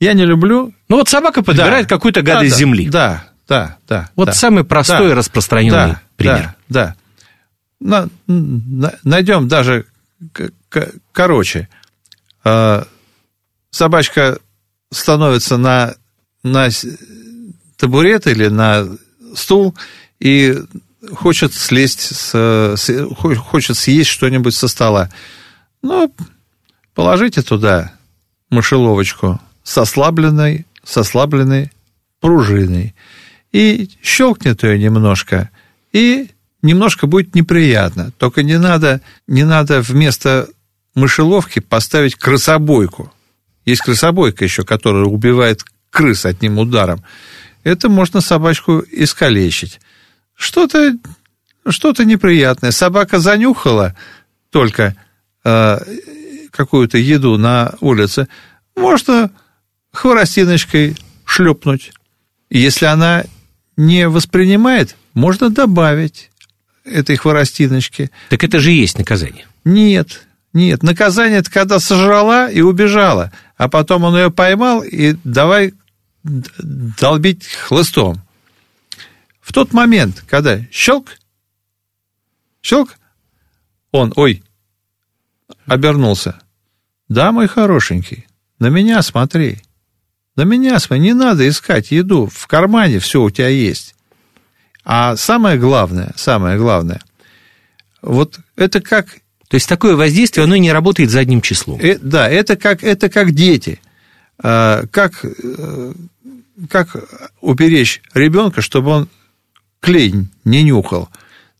Я 0.00 0.12
не 0.12 0.24
люблю... 0.24 0.72
Ну, 0.88 0.96
вот 0.96 1.08
собака 1.08 1.42
подбирает 1.42 1.86
да. 1.88 1.96
какую-то 1.96 2.22
гадость 2.22 2.52
да, 2.52 2.58
земли. 2.58 2.88
Да, 2.88 3.24
да, 3.48 3.78
да. 3.88 4.10
Вот 4.16 4.26
да, 4.26 4.32
самый 4.32 4.64
простой 4.64 5.08
да, 5.08 5.14
распространенный 5.14 5.92
да, 5.92 6.02
пример. 6.16 6.54
Да, 6.68 6.96
да. 7.80 8.08
На, 8.26 8.92
найдем 9.02 9.48
даже 9.48 9.86
короче. 11.12 11.68
А, 12.44 12.86
собачка 13.70 14.38
становится 14.90 15.56
на, 15.56 15.94
на 16.42 16.68
табурет 17.76 18.26
или 18.26 18.48
на 18.48 18.88
стул 19.34 19.74
и 20.20 20.56
хочет 21.12 21.52
слезть, 21.52 22.00
с, 22.00 23.08
хочет 23.16 23.76
съесть 23.76 24.10
что-нибудь 24.10 24.54
со 24.54 24.68
стола. 24.68 25.10
Ну, 25.84 26.10
положите 26.94 27.42
туда 27.42 27.92
мышеловочку 28.48 29.38
с 29.62 29.76
ослабленной, 29.76 30.64
с 30.82 30.96
ослабленной 30.96 31.72
пружиной 32.20 32.94
и 33.52 33.90
щелкнет 34.02 34.62
ее 34.62 34.78
немножко, 34.78 35.50
и 35.92 36.30
немножко 36.62 37.06
будет 37.06 37.34
неприятно. 37.34 38.12
Только 38.16 38.42
не 38.42 38.58
надо, 38.58 39.02
не 39.26 39.44
надо 39.44 39.82
вместо 39.82 40.48
мышеловки 40.94 41.58
поставить 41.58 42.14
крысобойку. 42.14 43.12
Есть 43.66 43.82
крысобойка 43.82 44.42
еще, 44.42 44.64
которая 44.64 45.04
убивает 45.04 45.66
крыс 45.90 46.24
одним 46.24 46.58
ударом. 46.58 47.04
Это 47.62 47.90
можно 47.90 48.22
собачку 48.22 48.82
искалечить. 48.90 49.80
Что-то 50.34 50.96
что 51.68 51.92
неприятное. 52.04 52.70
Собака 52.70 53.18
занюхала 53.18 53.94
только 54.48 54.96
какую-то 55.44 56.98
еду 56.98 57.36
на 57.36 57.74
улице. 57.80 58.28
Можно 58.76 59.30
хворостиночкой 59.92 60.96
шлепнуть. 61.24 61.92
Если 62.50 62.86
она 62.86 63.24
не 63.76 64.08
воспринимает, 64.08 64.96
можно 65.14 65.50
добавить 65.50 66.30
этой 66.84 67.16
хворостиночки. 67.16 68.10
Так 68.30 68.44
это 68.44 68.60
же 68.60 68.72
и 68.72 68.80
есть 68.80 68.98
наказание. 68.98 69.46
Нет, 69.64 70.26
нет. 70.52 70.82
Наказание– 70.82 71.38
это 71.40 71.50
когда 71.50 71.80
сожрала 71.80 72.50
и 72.50 72.60
убежала, 72.60 73.32
а 73.56 73.68
потом 73.68 74.04
он 74.04 74.16
ее 74.16 74.30
поймал 74.30 74.82
и 74.82 75.16
давай 75.24 75.74
долбить 76.22 77.46
хлыстом. 77.46 78.22
В 79.40 79.52
тот 79.52 79.72
момент, 79.72 80.24
когда 80.28 80.60
щелк, 80.70 81.18
щелк, 82.62 82.96
он, 83.90 84.12
ой, 84.16 84.42
обернулся. 85.66 86.36
Да, 87.08 87.32
мой 87.32 87.48
хорошенький, 87.48 88.26
на 88.58 88.68
меня 88.68 89.02
смотри. 89.02 89.58
На 90.36 90.42
меня 90.42 90.78
смотри, 90.78 91.04
не 91.04 91.14
надо 91.14 91.48
искать 91.48 91.90
еду, 91.90 92.26
в 92.26 92.46
кармане 92.46 92.98
все 92.98 93.22
у 93.22 93.30
тебя 93.30 93.48
есть. 93.48 93.94
А 94.84 95.16
самое 95.16 95.58
главное, 95.58 96.12
самое 96.16 96.58
главное, 96.58 97.00
вот 98.02 98.38
это 98.56 98.80
как... 98.80 99.06
То 99.48 99.56
есть 99.56 99.68
такое 99.68 99.94
воздействие, 99.94 100.44
оно 100.44 100.56
не 100.56 100.72
работает 100.72 101.10
задним 101.10 101.40
числом. 101.40 101.78
Э, 101.80 101.98
да, 102.00 102.28
это 102.28 102.56
как, 102.56 102.82
это 102.82 103.08
как 103.08 103.32
дети. 103.32 103.80
А, 104.42 104.84
как, 104.90 105.24
э, 105.24 105.92
как 106.68 106.96
уберечь 107.40 108.02
ребенка, 108.14 108.62
чтобы 108.62 108.90
он 108.90 109.08
клей 109.80 110.12
не 110.44 110.62
нюхал? 110.62 111.08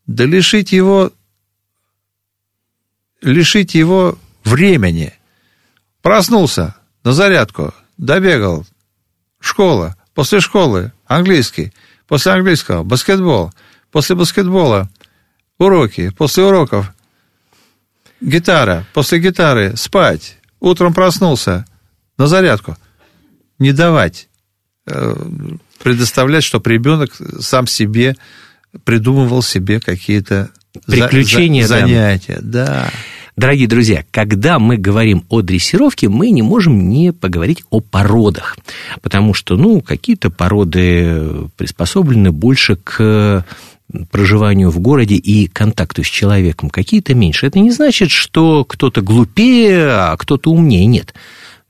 Да 0.07 0.25
лишить 0.25 0.73
его, 0.73 1.13
лишить 3.25 3.75
его 3.75 4.19
времени. 4.45 5.13
Проснулся 6.03 6.77
на 7.03 7.13
зарядку, 7.13 7.75
добегал, 7.97 8.67
школа, 9.41 9.97
после 10.15 10.41
школы 10.41 10.93
английский, 11.07 11.73
после 12.07 12.33
английского 12.33 12.85
баскетбол, 12.85 13.53
после 13.91 14.15
баскетбола 14.15 14.89
уроки, 15.59 16.11
после 16.11 16.45
уроков 16.45 16.93
гитара, 18.21 18.87
после 18.93 19.19
гитары 19.19 19.77
спать, 19.77 20.39
утром 20.61 20.93
проснулся 20.95 21.65
на 22.19 22.27
зарядку. 22.27 22.77
Не 23.59 23.73
давать, 23.73 24.29
э, 24.87 25.15
предоставлять, 25.83 26.45
чтобы 26.45 26.71
ребенок 26.71 27.13
сам 27.41 27.67
себе 27.67 28.17
придумывал 28.85 29.43
себе 29.43 29.81
какие-то 29.81 30.51
приключения, 30.87 31.67
за, 31.67 31.81
за, 31.81 31.81
занятия. 31.81 32.39
Да. 32.41 32.67
да. 32.67 32.91
Дорогие 33.37 33.67
друзья, 33.67 34.05
когда 34.13 34.61
мы 34.61 34.77
говорим 34.77 35.25
о 35.29 35.43
дрессировке, 35.43 36.09
мы 36.09 36.31
не 36.31 36.43
можем 36.43 36.89
не 36.89 37.13
поговорить 37.13 37.65
о 37.71 37.81
породах, 37.81 38.57
потому 39.03 39.35
что, 39.35 39.57
ну, 39.57 39.81
какие-то 39.81 40.31
породы 40.31 41.49
приспособлены 41.57 42.31
больше 42.31 42.77
к 42.77 43.45
проживанию 44.13 44.71
в 44.71 44.79
городе 44.79 45.17
и 45.17 45.49
контакту 45.49 46.05
с 46.05 46.07
человеком, 46.07 46.71
какие-то 46.71 47.15
меньше. 47.15 47.47
Это 47.47 47.59
не 47.59 47.73
значит, 47.73 48.11
что 48.11 48.65
кто-то 48.65 49.03
глупее, 49.03 49.91
а 49.91 50.17
кто-то 50.17 50.53
умнее. 50.53 50.87
Нет. 50.87 51.13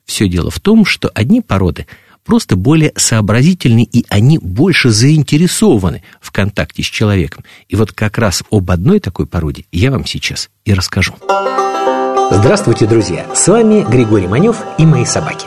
Все 0.05 0.29
дело 0.29 0.51
в 0.51 0.61
том, 0.61 0.85
что 0.85 1.11
одни 1.14 1.40
породы– 1.40 1.87
просто 2.24 2.56
более 2.56 2.92
сообразительны, 2.96 3.88
и 3.90 4.04
они 4.08 4.38
больше 4.38 4.90
заинтересованы 4.90 6.02
в 6.20 6.32
контакте 6.32 6.82
с 6.82 6.87
человеком. 6.87 7.44
И 7.68 7.76
вот 7.76 7.92
как 7.92 8.18
раз 8.18 8.42
об 8.50 8.70
одной 8.70 9.00
такой 9.00 9.26
породе 9.26 9.64
я 9.70 9.90
вам 9.90 10.06
сейчас 10.06 10.50
и 10.64 10.74
расскажу. 10.74 11.14
Здравствуйте, 12.30 12.87
друзья! 12.87 13.26
С 13.34 13.46
вами 13.48 13.87
Григорий 13.88 14.26
Манев 14.26 14.56
и 14.78 14.87
мои 14.87 15.04
собаки. 15.04 15.46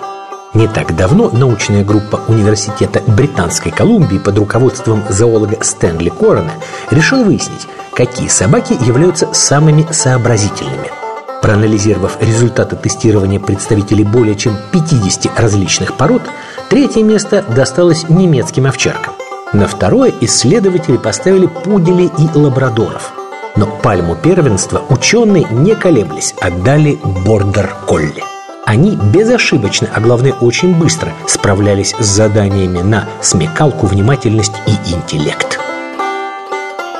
Не 0.53 0.67
так 0.67 0.95
давно 0.95 1.29
научная 1.29 1.83
группа 1.83 2.17
Университета 2.27 3.01
Британской 3.01 3.71
Колумбии 3.71 4.17
под 4.17 4.37
руководством 4.37 5.03
зоолога 5.09 5.63
Стэнли 5.63 6.09
Корона 6.09 6.53
решила 6.89 7.23
выяснить, 7.23 7.67
какие 7.93 8.27
собаки 8.27 8.73
являются 8.73 9.33
самыми 9.33 9.85
сообразительными– 9.91 10.89
Проанализировав 11.41 12.17
результаты 12.21 12.75
тестирования 12.75 13.39
представителей 13.39 14.03
более 14.03 14.35
чем 14.35 14.57
50 14.71 15.39
различных 15.39 15.95
пород, 15.95 16.23
третье 16.69 17.03
место 17.03 17.43
досталось 17.55 18.09
немецким 18.09 18.65
овчаркам. 18.65 19.13
На 19.53 19.67
второе 19.67 20.13
исследователи 20.21 20.97
поставили 20.97 21.47
пуделей 21.47 22.11
и 22.17 22.37
лабрадоров. 22.37 23.13
Но 23.55 23.65
пальму 23.65 24.15
первенства 24.15 24.83
ученые 24.89 25.47
не 25.49 25.73
колеблись, 25.73 26.35
отдали 26.41 26.99
бордер-колли. 27.25 28.23
Они 28.65 28.97
безошибочно, 28.97 29.87
а 29.93 30.01
главное 30.01 30.33
очень 30.33 30.75
быстро 30.75 31.13
справлялись 31.25 31.95
с 31.97 32.05
заданиями 32.05 32.79
на 32.79 33.07
смекалку, 33.21 33.87
внимательность 33.87 34.53
и 34.67 34.93
интеллект. 34.93 35.66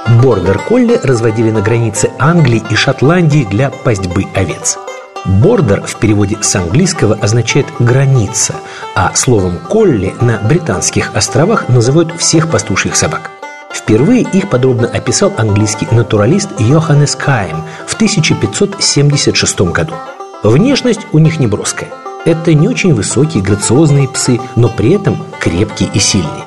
Бордер-колли 0.10 1.00
разводили 1.04 1.52
на 1.52 1.62
границе 1.62 2.12
Англии 2.18 2.64
и 2.70 2.76
Шотландии 2.76 3.46
для 3.50 3.70
пастьбы 3.70 4.24
овец. 4.34 4.78
Бордер 5.26 5.82
в 5.82 5.98
переводе 5.98 6.38
с 6.40 6.56
английского 6.56 7.16
означает 7.16 7.66
«граница», 7.80 8.56
а 8.96 9.14
словом 9.16 9.58
«колли» 9.70 10.14
на 10.22 10.38
британских 10.38 11.14
островах 11.14 11.68
называют 11.68 12.14
всех 12.18 12.50
пастушьих 12.50 12.96
собак. 12.96 13.32
Впервые 13.70 14.22
их 14.22 14.50
подробно 14.50 14.88
описал 14.88 15.34
английский 15.36 15.88
натуралист 15.92 16.58
Йоханнес 16.58 17.14
Кайм 17.18 17.66
в 17.86 17.94
1576 17.96 19.60
году. 19.74 19.94
Внешность 20.42 21.06
у 21.12 21.20
них 21.20 21.38
неброская. 21.40 21.90
Это 22.24 22.54
не 22.54 22.70
очень 22.70 22.94
высокие, 22.94 23.44
грациозные 23.44 24.08
псы, 24.08 24.40
но 24.56 24.70
при 24.70 24.94
этом 24.94 25.18
крепкие 25.40 25.90
и 25.94 26.00
сильные. 26.00 26.46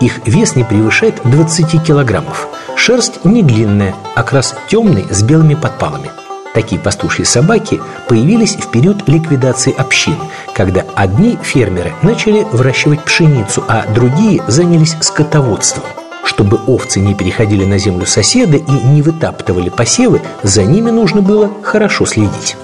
Их 0.00 0.26
вес 0.26 0.56
не 0.56 0.64
превышает 0.64 1.20
20 1.24 1.82
килограммов. 1.82 2.48
Шерсть 2.82 3.26
не 3.26 3.42
длинная, 3.42 3.94
окрас 4.14 4.54
темный 4.66 5.04
с 5.10 5.22
белыми 5.22 5.52
подпалами. 5.52 6.10
Такие 6.54 6.80
пастушьи 6.80 7.24
собаки 7.26 7.78
появились 8.08 8.56
в 8.56 8.70
период 8.70 9.06
ликвидации 9.06 9.74
общин, 9.76 10.16
когда 10.54 10.86
одни 10.94 11.36
фермеры 11.42 11.92
начали 12.00 12.42
выращивать 12.52 13.04
пшеницу, 13.04 13.62
а 13.68 13.84
другие 13.94 14.42
занялись 14.48 14.96
скотоводством. 15.02 15.84
Чтобы 16.24 16.58
овцы 16.66 17.00
не 17.00 17.14
переходили 17.14 17.66
на 17.66 17.76
землю 17.76 18.06
соседа 18.06 18.56
и 18.56 18.70
не 18.70 19.02
вытаптывали 19.02 19.68
посевы, 19.68 20.22
за 20.42 20.64
ними 20.64 20.90
нужно 20.90 21.20
было 21.20 21.50
хорошо 21.62 22.06
следить. 22.06 22.56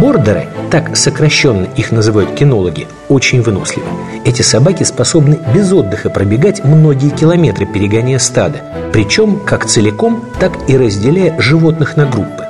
Бордеры, 0.00 0.46
так 0.70 0.96
сокращенно 0.96 1.66
их 1.76 1.90
называют 1.90 2.34
кинологи, 2.34 2.86
очень 3.08 3.42
выносливы. 3.42 3.86
Эти 4.24 4.42
собаки 4.42 4.84
способны 4.84 5.38
без 5.52 5.72
отдыха 5.72 6.08
пробегать 6.08 6.62
многие 6.64 7.10
километры, 7.10 7.66
перегоняя 7.66 8.18
стадо, 8.18 8.60
причем 8.92 9.40
как 9.40 9.66
целиком, 9.66 10.24
так 10.38 10.52
и 10.68 10.76
разделяя 10.76 11.40
животных 11.40 11.96
на 11.96 12.06
группы. 12.06 12.44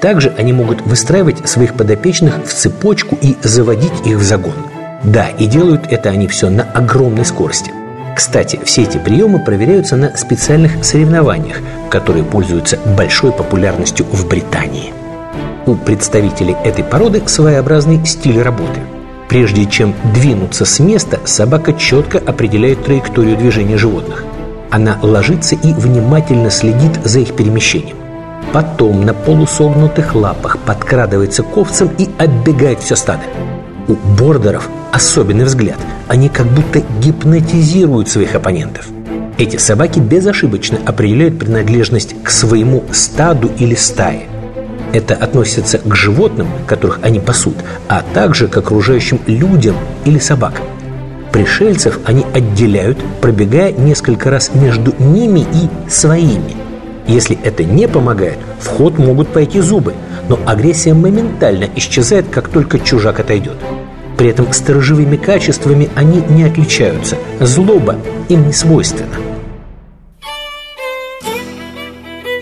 Также 0.00 0.32
они 0.38 0.52
могут 0.52 0.82
выстраивать 0.82 1.46
своих 1.48 1.74
подопечных 1.74 2.44
в 2.44 2.52
цепочку 2.52 3.18
и 3.20 3.36
заводить 3.42 4.06
их 4.06 4.16
в 4.16 4.22
загон. 4.22 4.54
Да, 5.02 5.28
и 5.28 5.46
делают 5.46 5.86
это 5.90 6.10
они 6.10 6.28
все 6.28 6.48
на 6.48 6.62
огромной 6.62 7.24
скорости. 7.24 7.72
Кстати, 8.14 8.58
все 8.64 8.82
эти 8.82 8.96
приемы 8.96 9.44
проверяются 9.44 9.96
на 9.96 10.16
специальных 10.16 10.82
соревнованиях, 10.82 11.58
которые 11.90 12.24
пользуются 12.24 12.78
большой 12.96 13.32
популярностью 13.32 14.06
в 14.06 14.26
Британии. 14.26 14.92
У 15.66 15.74
представителей 15.74 16.54
этой 16.64 16.84
породы 16.84 17.22
своеобразный 17.26 18.04
стиль 18.06 18.40
работы. 18.40 18.80
Прежде 19.28 19.66
чем 19.66 19.94
двинуться 20.14 20.64
с 20.64 20.78
места, 20.78 21.18
собака 21.24 21.72
четко 21.72 22.18
определяет 22.18 22.84
траекторию 22.84 23.36
движения 23.36 23.76
животных. 23.76 24.24
Она 24.70 24.96
ложится 25.02 25.56
и 25.56 25.72
внимательно 25.72 26.50
следит 26.50 27.00
за 27.02 27.18
их 27.18 27.34
перемещением. 27.34 27.96
Потом 28.52 29.04
на 29.04 29.12
полусогнутых 29.12 30.14
лапах 30.14 30.58
подкрадывается 30.58 31.42
к 31.42 31.56
овцам 31.56 31.90
и 31.98 32.08
оббегает 32.16 32.78
все 32.80 32.94
стадо. 32.94 33.24
У 33.88 33.94
бордеров 33.94 34.68
особенный 34.92 35.46
взгляд. 35.46 35.78
Они 36.06 36.28
как 36.28 36.46
будто 36.46 36.80
гипнотизируют 37.00 38.08
своих 38.08 38.36
оппонентов. 38.36 38.86
Эти 39.36 39.56
собаки 39.56 39.98
безошибочно 39.98 40.78
определяют 40.86 41.40
принадлежность 41.40 42.14
к 42.22 42.30
своему 42.30 42.84
стаду 42.92 43.50
или 43.58 43.74
стае. 43.74 44.28
Это 44.96 45.14
относится 45.14 45.76
к 45.76 45.94
животным, 45.94 46.48
которых 46.66 47.00
они 47.02 47.20
пасут, 47.20 47.56
а 47.86 48.02
также 48.14 48.48
к 48.48 48.56
окружающим 48.56 49.20
людям 49.26 49.76
или 50.06 50.18
собакам. 50.18 50.64
Пришельцев 51.32 52.00
они 52.06 52.24
отделяют, 52.32 52.96
пробегая 53.20 53.72
несколько 53.72 54.30
раз 54.30 54.52
между 54.54 54.94
ними 54.98 55.40
и 55.40 55.90
своими– 55.90 56.56
если 57.06 57.38
это 57.44 57.62
не 57.62 57.86
помогает, 57.86 58.38
в 58.58 58.66
ход 58.66 58.98
могут 58.98 59.28
пойти 59.28 59.60
зубы, 59.60 59.94
но 60.28 60.38
агрессия 60.44 60.92
моментально 60.92 61.68
исчезает, 61.76 62.26
как 62.30 62.48
только 62.48 62.80
чужак 62.80 63.20
отойдет. 63.20 63.56
При 64.16 64.28
этом 64.30 64.52
сторожевыми 64.52 65.16
качествами 65.16 65.88
они 65.94 66.20
не 66.28 66.44
отличаются. 66.44 67.16
Злоба 67.38 67.96
им 68.28 68.46
не 68.46 68.52
свойственна. 68.52 69.25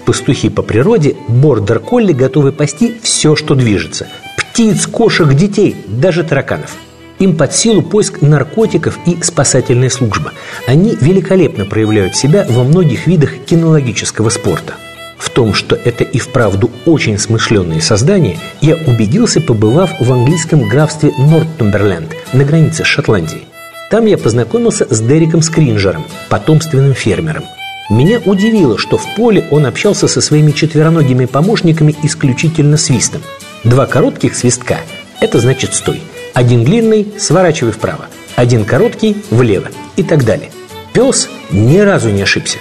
Пастухи 0.07 0.51
по 0.51 0.63
природе, 0.63 1.17
бордер-колли 1.29 2.13
готовы 2.13 2.53
пасти 2.53 2.95
все, 3.03 3.37
что 3.37 3.55
движется. 3.55 4.07
Птиц, 4.37 4.87
кошек, 4.87 5.33
детей, 5.35 5.77
даже 5.87 6.25
тараканов– 6.25 6.77
им 7.19 7.37
под 7.37 7.55
силу 7.55 7.83
поиск 7.83 8.23
наркотиков 8.23 8.99
и 9.07 9.23
спасательная 9.23 9.91
служба. 9.91 10.33
Они 10.67 10.97
великолепно 11.01 11.65
проявляют 11.65 12.17
себя 12.17 12.47
во 12.49 12.65
многих 12.65 13.07
видах 13.07 13.37
кинологического 13.47 14.31
спорта. 14.31 14.75
В 15.17 15.31
том, 15.31 15.55
что 15.55 15.77
это 15.77 16.05
и 16.05 16.19
вправду 16.19 16.71
очень 16.87 17.19
смышленные 17.19 17.81
создания, 17.81 18.39
я 18.61 18.75
убедился, 18.75 19.41
побывав 19.41 19.91
в 20.01 20.13
английском 20.13 20.69
графстве 20.69 21.13
Нортумберленд 21.17 22.15
на 22.33 22.45
границе 22.45 22.85
с 22.85 22.87
Шотландией. 22.87 23.47
Там 23.91 24.07
я 24.07 24.19
познакомился 24.19 24.87
с 24.93 25.01
Дериком 25.01 25.41
Скринджером, 25.41 26.05
потомственным 26.29 26.95
фермером. 26.95 27.45
Меня 27.91 28.19
удивило, 28.25 28.79
что 28.79 28.97
в 28.97 29.15
поле 29.15 29.47
он 29.51 29.67
общался 29.67 30.09
со 30.09 30.23
своими 30.23 30.53
четвероногими 30.53 31.27
помощниками 31.27 31.95
исключительно 32.03 32.79
свистом. 32.79 33.21
Два 33.63 33.85
коротких 33.85 34.35
свистка– 34.35 34.79
это 35.21 35.39
значит 35.39 35.75
«стой», 35.75 36.01
один 36.33 36.65
длинный– 36.65 37.07
сворачивай 37.19 37.73
вправо, 37.73 38.07
один 38.37 38.65
короткий– 38.65 39.19
влево 39.31 39.69
и 39.97 40.03
так 40.03 40.25
далее. 40.25 40.51
Пес 40.95 41.29
ни 41.51 41.77
разу 41.79 42.09
не 42.09 42.23
ошибся. 42.23 42.57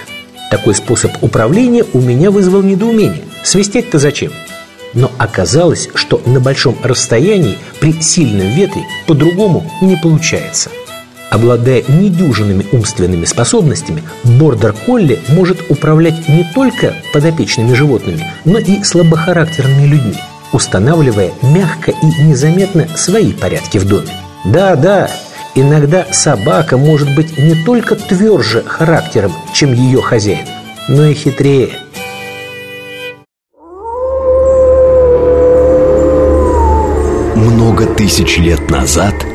Такой 0.50 0.74
способ 0.74 1.10
управления 1.22 1.86
у 1.94 2.00
меня 2.00 2.30
вызвал 2.30 2.62
недоумение. 2.62 3.24
Свистеть-то 3.42 3.98
зачем? 3.98 4.30
Но 4.92 5.10
оказалось, 5.16 5.88
что 5.94 6.20
на 6.26 6.38
большом 6.38 6.76
расстоянии 6.82 7.56
при 7.80 7.92
сильном 8.00 8.48
ветре 8.48 8.82
по-другому 9.06 9.68
не 9.80 9.96
получается. 9.96 10.70
Обладая 11.34 11.82
недюжинными 11.88 12.64
умственными 12.70 13.24
способностями, 13.24 14.04
бордер-колли 14.22 15.18
может 15.30 15.68
управлять 15.68 16.28
не 16.28 16.48
только 16.54 16.94
подопечными 17.12 17.74
животными, 17.74 18.24
но 18.44 18.58
и 18.58 18.84
слабохарактерными 18.84 19.84
людьми– 19.84 20.14
устанавливая 20.52 21.32
мягко 21.42 21.90
и 21.90 22.22
незаметно 22.22 22.86
свои 22.94 23.32
порядки 23.32 23.78
в 23.78 23.88
доме. 23.88 24.10
Да, 24.44 24.76
да, 24.76 25.10
иногда 25.56 26.06
собака 26.12 26.78
может 26.78 27.12
быть 27.16 27.36
не 27.36 27.56
только 27.64 27.96
тверже 27.96 28.62
характером, 28.62 29.32
чем 29.52 29.72
ее 29.72 30.00
хозяин, 30.00 30.46
но 30.86 31.04
и 31.04 31.14
хитрее. 31.14 31.70
Много 37.34 37.86
тысяч 37.86 38.38
лет 38.38 38.70
назад 38.70 39.14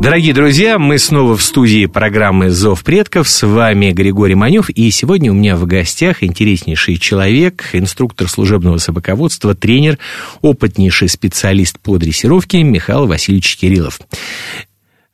Дорогие 0.00 0.34
друзья, 0.34 0.78
мы 0.78 0.98
снова 0.98 1.36
в 1.36 1.42
студии 1.42 1.86
программы 1.86 2.50
«Зов 2.50 2.84
предков». 2.84 3.28
С 3.28 3.46
вами 3.46 3.92
Григорий 3.92 4.34
Манев. 4.34 4.68
И 4.70 4.90
сегодня 4.90 5.32
у 5.32 5.34
меня 5.34 5.56
в 5.56 5.66
гостях 5.66 6.22
интереснейший 6.22 6.98
человек, 6.98 7.70
инструктор 7.72 8.28
служебного 8.28 8.78
собаководства, 8.78 9.54
тренер, 9.54 9.98
опытнейший 10.42 11.08
специалист 11.08 11.78
по 11.80 11.98
дрессировке 11.98 12.62
Михаил 12.62 13.06
Васильевич 13.06 13.56
Кириллов. 13.56 13.98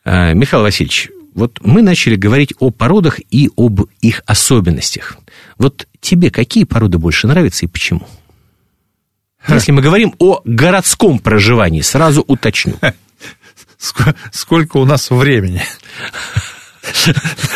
А, 0.04 0.34
Михаил 0.34 0.62
Васильевич, 0.62 1.10
вот 1.34 1.60
мы 1.62 1.80
начали 1.82 2.16
говорить 2.16 2.52
о 2.58 2.70
породах 2.70 3.20
и 3.30 3.50
об 3.56 3.82
их 4.00 4.22
особенностях. 4.26 5.16
Вот 5.58 5.86
тебе 6.00 6.30
какие 6.30 6.64
породы 6.64 6.98
больше 6.98 7.26
нравятся 7.28 7.64
и 7.66 7.68
почему? 7.68 8.06
Если 9.48 9.72
мы 9.72 9.80
говорим 9.80 10.14
о 10.18 10.40
городском 10.44 11.18
проживании, 11.18 11.80
сразу 11.80 12.22
уточню. 12.22 12.74
сколько 14.32 14.76
у 14.78 14.84
нас 14.84 15.10
времени. 15.10 15.62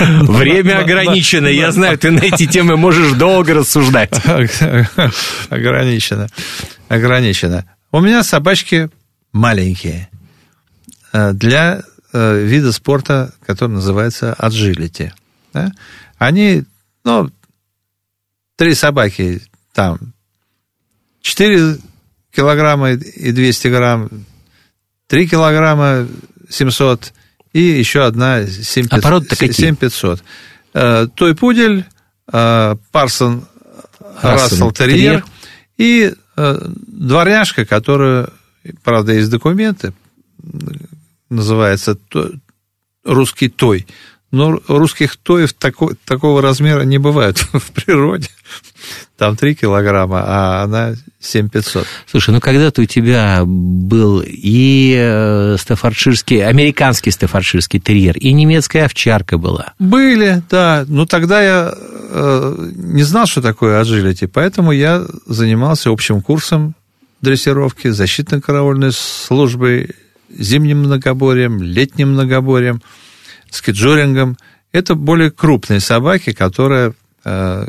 Время 0.00 0.80
ограничено, 0.80 1.46
я 1.46 1.72
знаю, 1.72 1.98
ты 1.98 2.10
на 2.10 2.20
эти 2.20 2.46
темы 2.46 2.76
можешь 2.76 3.12
долго 3.12 3.54
рассуждать. 3.54 4.12
Ограничено, 5.50 6.28
ограничено. 6.88 7.64
У 7.92 8.00
меня 8.00 8.22
собачки 8.22 8.90
маленькие 9.32 10.08
э, 11.12 11.32
для 11.32 11.82
э, 12.12 12.42
вида 12.42 12.72
спорта, 12.72 13.32
который 13.44 13.70
называется 13.70 14.32
аджилити. 14.34 15.12
Да? 15.52 15.72
Они, 16.18 16.64
ну, 17.04 17.30
три 18.56 18.74
собаки 18.74 19.42
там, 19.72 19.98
4 21.22 21.78
килограмма 22.32 22.92
и 22.92 23.32
200 23.32 23.68
грамм 23.68 24.08
3 25.08 25.28
килограмма 25.28 26.06
700 26.48 27.12
и 27.52 27.60
еще 27.60 28.04
одна 28.04 28.46
7500. 28.46 28.98
А 28.98 29.02
породы-то 29.02 29.36
какие? 29.36 29.52
7500. 29.52 30.22
Э, 30.74 31.08
той 31.14 31.34
пудель, 31.34 31.84
э, 32.32 32.76
Парсон 32.92 33.46
Рассел 34.20 34.72
Терьер 34.72 35.24
и 35.78 36.12
э, 36.36 36.68
дворняжка, 36.86 37.64
которая, 37.64 38.28
правда, 38.82 39.12
есть 39.12 39.30
документы, 39.30 39.92
называется 41.30 41.96
русский 43.04 43.48
той. 43.48 43.86
Но 44.32 44.60
русских 44.66 45.16
тоев 45.16 45.52
тако, 45.52 45.92
такого 46.04 46.42
размера 46.42 46.82
не 46.82 46.98
бывает 46.98 47.38
в 47.52 47.72
природе. 47.72 48.28
Там 49.16 49.36
3 49.36 49.54
килограмма, 49.54 50.22
а 50.26 50.62
она 50.62 50.94
7500. 51.20 51.86
Слушай, 52.10 52.30
ну 52.34 52.40
когда-то 52.40 52.82
у 52.82 52.84
тебя 52.84 53.42
был 53.44 54.22
и 54.24 54.94
э, 54.98 55.56
стаффордширский, 55.58 56.44
американский 56.44 57.10
стаффордширский 57.10 57.80
терьер, 57.80 58.16
и 58.18 58.32
немецкая 58.32 58.84
овчарка 58.84 59.38
была. 59.38 59.72
Были, 59.78 60.42
да. 60.50 60.84
Но 60.86 61.06
тогда 61.06 61.42
я 61.42 61.74
э, 61.74 62.70
не 62.74 63.04
знал, 63.04 63.26
что 63.26 63.40
такое 63.40 63.80
аджилити, 63.80 64.26
поэтому 64.26 64.72
я 64.72 65.06
занимался 65.26 65.90
общим 65.90 66.20
курсом 66.20 66.74
дрессировки, 67.22 67.88
защитно-караульной 67.88 68.92
службой, 68.92 69.90
зимним 70.28 70.80
многоборьем, 70.80 71.62
летним 71.62 72.12
многоборьем, 72.12 72.82
скиджорингом. 73.56 74.36
Это 74.72 74.94
более 74.94 75.30
крупные 75.30 75.80
собаки, 75.80 76.32
которые 76.32 76.94
э, 77.24 77.66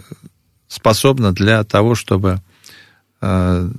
способна 0.67 1.31
для 1.31 1.63
того, 1.63 1.95
чтобы 1.95 2.41
э, 3.21 3.69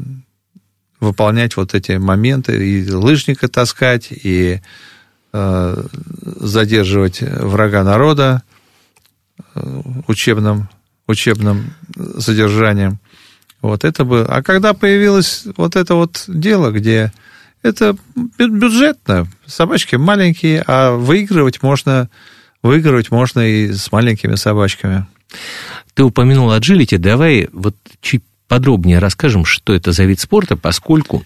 выполнять 1.01 1.57
вот 1.57 1.75
эти 1.75 1.92
моменты, 1.92 2.66
и 2.66 2.90
лыжника 2.90 3.49
таскать, 3.49 4.09
и 4.11 4.61
э, 5.33 5.85
задерживать 6.25 7.21
врага 7.21 7.85
народа 7.85 8.42
э, 9.55 9.83
учебным, 10.07 10.68
учебным 11.07 11.75
содержанием. 12.18 12.99
Вот 13.61 13.85
это 13.85 14.05
бы. 14.05 14.25
А 14.29 14.42
когда 14.42 14.73
появилось 14.73 15.44
вот 15.57 15.77
это 15.77 15.94
вот 15.94 16.25
дело, 16.29 16.71
где 16.71 17.12
это 17.62 17.97
бюджетно, 18.38 19.27
собачки 19.47 19.97
маленькие, 19.97 20.62
а 20.66 20.92
выигрывать 20.92 21.62
можно, 21.62 22.09
выигрывать 22.62 23.11
можно 23.11 23.40
и 23.40 23.73
с 23.73 23.90
маленькими 23.92 24.35
собачками. 24.37 25.07
Ты 25.94 26.05
упомянул 26.05 26.51
аджилити, 26.51 26.97
давай 26.97 27.49
вот 27.53 27.77
чуть 28.01 28.23
подробнее 28.48 28.98
расскажем, 28.98 29.44
что 29.44 29.74
это 29.74 29.92
за 29.92 30.04
вид 30.04 30.18
спорта, 30.18 30.56
поскольку 30.56 31.22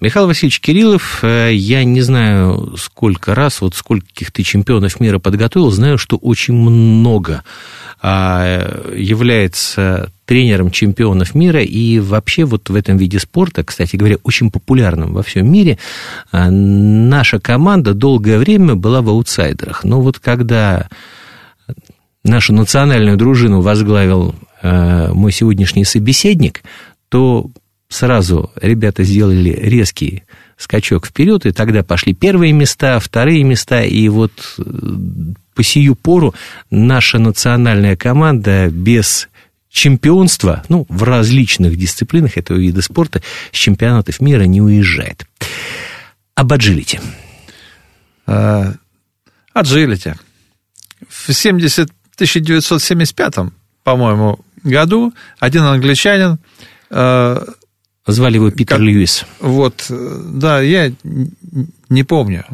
Михаил 0.00 0.26
Васильевич 0.26 0.60
Кириллов, 0.60 1.24
э, 1.24 1.50
я 1.52 1.82
не 1.84 2.02
знаю, 2.02 2.76
сколько 2.78 3.34
раз, 3.34 3.60
вот 3.60 3.74
скольких 3.74 4.30
ты 4.30 4.42
чемпионов 4.42 5.00
мира 5.00 5.18
подготовил, 5.18 5.70
знаю, 5.70 5.98
что 5.98 6.16
очень 6.16 6.54
много 6.54 7.42
а, 8.02 8.92
является 8.94 10.12
тренером 10.26 10.70
чемпионов 10.70 11.34
мира, 11.34 11.62
и 11.62 11.98
вообще 11.98 12.44
вот 12.44 12.68
в 12.68 12.74
этом 12.74 12.98
виде 12.98 13.18
спорта, 13.18 13.64
кстати 13.64 13.96
говоря, 13.96 14.16
очень 14.22 14.50
популярным 14.50 15.14
во 15.14 15.22
всем 15.22 15.50
мире, 15.50 15.78
а, 16.30 16.50
наша 16.50 17.40
команда 17.40 17.94
долгое 17.94 18.38
время 18.38 18.74
была 18.74 19.00
в 19.00 19.08
аутсайдерах. 19.08 19.82
Но 19.84 20.00
вот 20.00 20.18
когда 20.18 20.88
нашу 22.22 22.52
национальную 22.52 23.16
дружину 23.16 23.60
возглавил 23.60 24.34
мой 24.62 25.32
сегодняшний 25.32 25.84
собеседник, 25.84 26.62
то 27.08 27.50
сразу 27.88 28.50
ребята 28.56 29.04
сделали 29.04 29.50
резкий 29.50 30.24
скачок 30.56 31.06
вперед, 31.06 31.46
и 31.46 31.52
тогда 31.52 31.82
пошли 31.82 32.14
первые 32.14 32.52
места, 32.52 32.98
вторые 32.98 33.42
места, 33.44 33.82
и 33.82 34.08
вот 34.08 34.32
э, 34.58 34.62
по 35.54 35.62
сию 35.62 35.94
пору 35.94 36.34
наша 36.70 37.18
национальная 37.18 37.96
команда 37.96 38.68
без 38.70 39.28
чемпионства, 39.68 40.64
ну, 40.70 40.86
в 40.88 41.02
различных 41.02 41.76
дисциплинах 41.76 42.38
этого 42.38 42.56
вида 42.56 42.80
спорта 42.80 43.22
с 43.52 43.56
чемпионатов 43.56 44.20
мира 44.20 44.44
не 44.44 44.62
уезжает. 44.62 45.26
Об 46.34 46.52
аджилите. 46.52 47.00
Аджилите. 48.24 50.16
В 51.08 51.32
70, 51.32 51.90
1975, 52.16 53.52
по-моему, 53.84 54.40
году 54.66 55.14
один 55.38 55.62
англичанин... 55.62 56.38
Э, 56.90 57.44
Звали 58.08 58.36
его 58.36 58.52
Питер 58.52 58.76
как, 58.76 58.86
Льюис. 58.86 59.24
Вот, 59.40 59.86
да, 59.88 60.60
я 60.60 60.92
не 61.88 62.04
помню. 62.04 62.44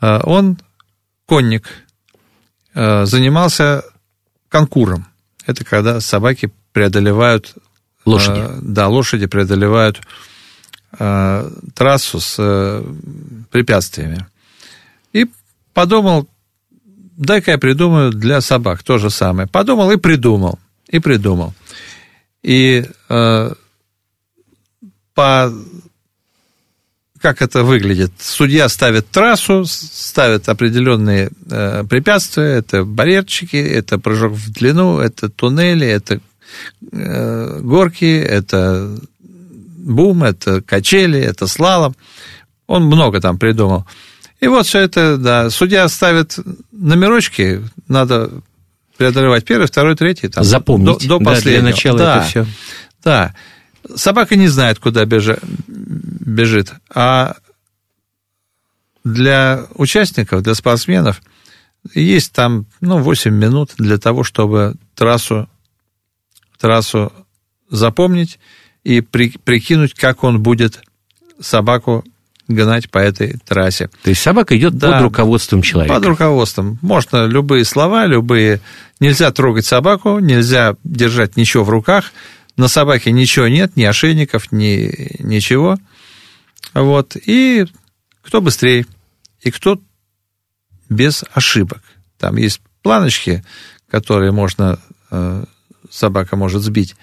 Э, 0.00 0.20
он 0.24 0.58
конник, 1.26 1.68
э, 2.74 3.04
занимался 3.04 3.84
конкуром. 4.48 5.06
Это 5.46 5.64
когда 5.64 6.00
собаки 6.00 6.50
преодолевают... 6.72 7.54
Лошади. 8.06 8.40
Э, 8.40 8.58
да, 8.62 8.88
лошади 8.88 9.26
преодолевают 9.26 10.00
э, 10.98 11.50
трассу 11.74 12.20
с 12.20 12.36
э, 12.38 12.84
препятствиями. 13.50 14.26
И 15.12 15.26
подумал, 15.74 16.26
дай-ка 17.22 17.52
я 17.52 17.58
придумаю 17.58 18.12
для 18.12 18.40
собак 18.40 18.82
то 18.82 18.98
же 18.98 19.10
самое. 19.10 19.48
Подумал 19.48 19.90
и 19.90 19.96
придумал. 19.96 20.58
И 20.88 20.98
придумал. 20.98 21.54
И 22.42 22.84
э, 23.08 23.52
по 25.14 25.52
как 27.22 27.40
это 27.40 27.62
выглядит? 27.62 28.10
Судья 28.18 28.68
ставит 28.68 29.08
трассу, 29.08 29.64
ставит 29.64 30.48
определенные 30.48 31.30
э, 31.48 31.84
препятствия, 31.88 32.56
это 32.56 32.84
барьерчики, 32.84 33.56
это 33.56 33.98
прыжок 33.98 34.32
в 34.32 34.52
длину, 34.52 34.98
это 34.98 35.28
туннели, 35.28 35.86
это 35.86 36.20
э, 36.90 37.60
горки, 37.60 38.20
это 38.20 38.98
бум, 39.20 40.24
это 40.24 40.62
качели, 40.62 41.20
это 41.20 41.46
слалом. 41.46 41.94
Он 42.66 42.84
много 42.84 43.20
там 43.20 43.38
придумал. 43.38 43.86
И 44.42 44.48
вот 44.48 44.66
все 44.66 44.80
это, 44.80 45.18
да, 45.18 45.50
судья 45.50 45.88
ставит 45.88 46.36
номерочки, 46.72 47.62
надо 47.86 48.28
преодолевать 48.96 49.44
первый, 49.44 49.68
второй, 49.68 49.94
третий. 49.94 50.26
Там, 50.26 50.42
Запомнить. 50.42 51.06
До, 51.06 51.20
до 51.20 51.24
последнего. 51.24 51.60
Да, 51.60 51.60
для 51.60 51.62
начала 51.62 51.98
да, 51.98 52.16
это 52.16 52.26
все. 52.26 52.46
Да. 53.04 53.34
Собака 53.94 54.34
не 54.34 54.48
знает, 54.48 54.80
куда 54.80 55.04
бежит, 55.04 55.38
бежит. 55.68 56.72
А 56.92 57.36
для 59.04 59.66
участников, 59.74 60.42
для 60.42 60.56
спортсменов 60.56 61.22
есть 61.94 62.32
там 62.32 62.66
ну, 62.80 62.98
8 62.98 63.32
минут 63.32 63.74
для 63.78 63.98
того, 63.98 64.24
чтобы 64.24 64.74
трассу, 64.96 65.48
трассу 66.58 67.12
запомнить 67.70 68.40
и 68.82 69.02
при, 69.02 69.38
прикинуть, 69.38 69.94
как 69.94 70.24
он 70.24 70.42
будет 70.42 70.82
собаку 71.40 72.04
гнать 72.54 72.90
по 72.90 72.98
этой 72.98 73.38
трассе. 73.46 73.88
То 74.02 74.10
есть 74.10 74.22
собака 74.22 74.56
идет 74.56 74.74
да, 74.76 74.92
под 74.92 75.02
руководством 75.02 75.62
человека. 75.62 75.94
Под 75.94 76.04
руководством. 76.06 76.78
Можно 76.82 77.26
любые 77.26 77.64
слова, 77.64 78.06
любые... 78.06 78.60
Нельзя 79.00 79.32
трогать 79.32 79.66
собаку, 79.66 80.20
нельзя 80.20 80.76
держать 80.84 81.36
ничего 81.36 81.64
в 81.64 81.70
руках, 81.70 82.12
на 82.56 82.68
собаке 82.68 83.10
ничего 83.10 83.48
нет, 83.48 83.76
ни 83.76 83.82
ошейников, 83.82 84.52
ни 84.52 85.16
ничего. 85.20 85.76
Вот. 86.72 87.16
И 87.16 87.66
кто 88.22 88.40
быстрее, 88.40 88.86
и 89.40 89.50
кто 89.50 89.80
без 90.88 91.24
ошибок. 91.32 91.82
Там 92.18 92.36
есть 92.36 92.60
планочки, 92.82 93.44
которые 93.90 94.32
можно, 94.32 94.78
э, 95.10 95.44
собака 95.90 96.36
может 96.36 96.62
сбить. 96.62 96.94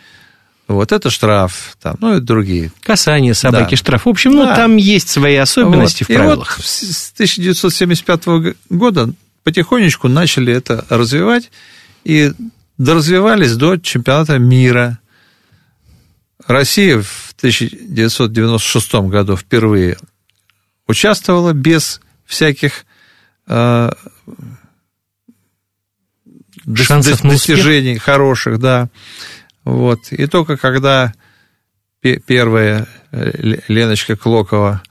Вот 0.69 0.91
это 0.91 1.09
штраф, 1.09 1.75
там, 1.81 1.95
ну 1.99 2.17
и 2.17 2.19
другие. 2.21 2.71
Касание 2.83 3.33
собаки, 3.33 3.71
да. 3.71 3.75
штраф. 3.75 4.05
В 4.05 4.09
общем, 4.09 4.33
ну, 4.33 4.45
да. 4.45 4.55
там 4.55 4.77
есть 4.77 5.09
свои 5.09 5.35
особенности 5.35 6.03
вот. 6.03 6.13
в 6.13 6.15
правилах. 6.15 6.59
И 6.59 6.61
вот 6.61 6.65
с 6.65 7.11
1975 7.15 8.55
года 8.69 9.11
потихонечку 9.43 10.07
начали 10.07 10.53
это 10.53 10.85
развивать 10.89 11.49
и 12.03 12.31
доразвивались 12.77 13.55
до 13.55 13.77
чемпионата 13.77 14.37
мира. 14.37 14.99
Россия 16.45 17.01
в 17.01 17.33
1996 17.39 18.93
году 18.93 19.35
впервые 19.35 19.97
участвовала 20.87 21.53
без 21.53 21.99
всяких 22.25 22.85
э, 23.47 23.91
Шансов 26.75 27.23
достижений 27.23 27.97
хороших, 27.97 28.59
да. 28.59 28.89
Вот. 29.69 30.11
И 30.11 30.25
только 30.25 30.57
когда 30.57 31.13
первая 32.01 32.87
э, 33.11 33.59
Леночка 33.67 34.15
Клокова 34.15 34.81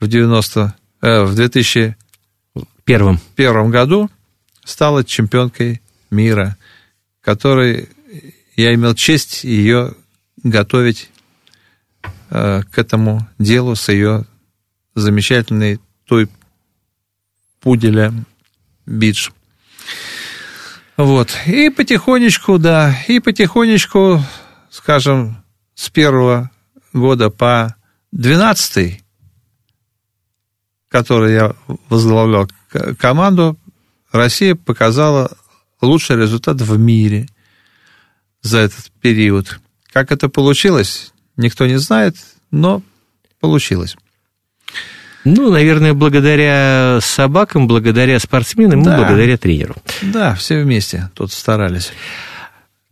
в 0.00 0.08
90 0.08 0.74
э, 1.02 1.22
в 1.24 1.34
2001 1.34 3.18
первом 3.34 3.70
году 3.70 4.10
стала 4.64 5.04
чемпионкой 5.04 5.82
мира, 6.10 6.56
которой 7.20 7.90
я 8.56 8.74
имел 8.74 8.94
честь 8.94 9.44
ее 9.44 9.92
готовить 10.42 11.10
э, 12.30 12.62
к 12.70 12.78
этому 12.78 13.28
делу 13.38 13.74
с 13.74 13.90
ее 13.90 14.24
замечательной 14.94 15.78
той 16.06 16.30
пуделя 17.60 18.14
Бидж. 18.86 19.28
Вот. 20.96 21.36
И 21.46 21.68
потихонечку, 21.68 22.58
да, 22.58 22.96
и 23.06 23.20
потихонечку, 23.20 24.22
скажем, 24.70 25.44
с 25.74 25.90
первого 25.90 26.50
года 26.92 27.28
по 27.28 27.76
двенадцатый, 28.12 29.02
который 30.88 31.34
я 31.34 31.54
возглавлял 31.90 32.48
команду, 32.98 33.58
Россия 34.10 34.54
показала 34.54 35.36
лучший 35.82 36.16
результат 36.16 36.62
в 36.62 36.78
мире 36.78 37.28
за 38.40 38.58
этот 38.60 38.90
период. 39.02 39.60
Как 39.92 40.12
это 40.12 40.30
получилось, 40.30 41.12
никто 41.36 41.66
не 41.66 41.78
знает, 41.78 42.16
но 42.50 42.82
получилось. 43.40 43.96
Ну, 45.26 45.50
наверное, 45.50 45.92
благодаря 45.92 47.00
собакам, 47.02 47.66
благодаря 47.66 48.20
спортсменам 48.20 48.84
да. 48.84 48.94
и 48.94 48.98
благодаря 48.98 49.36
тренеру. 49.36 49.74
Да, 50.00 50.36
все 50.36 50.62
вместе 50.62 51.10
тут 51.14 51.32
старались. 51.32 51.90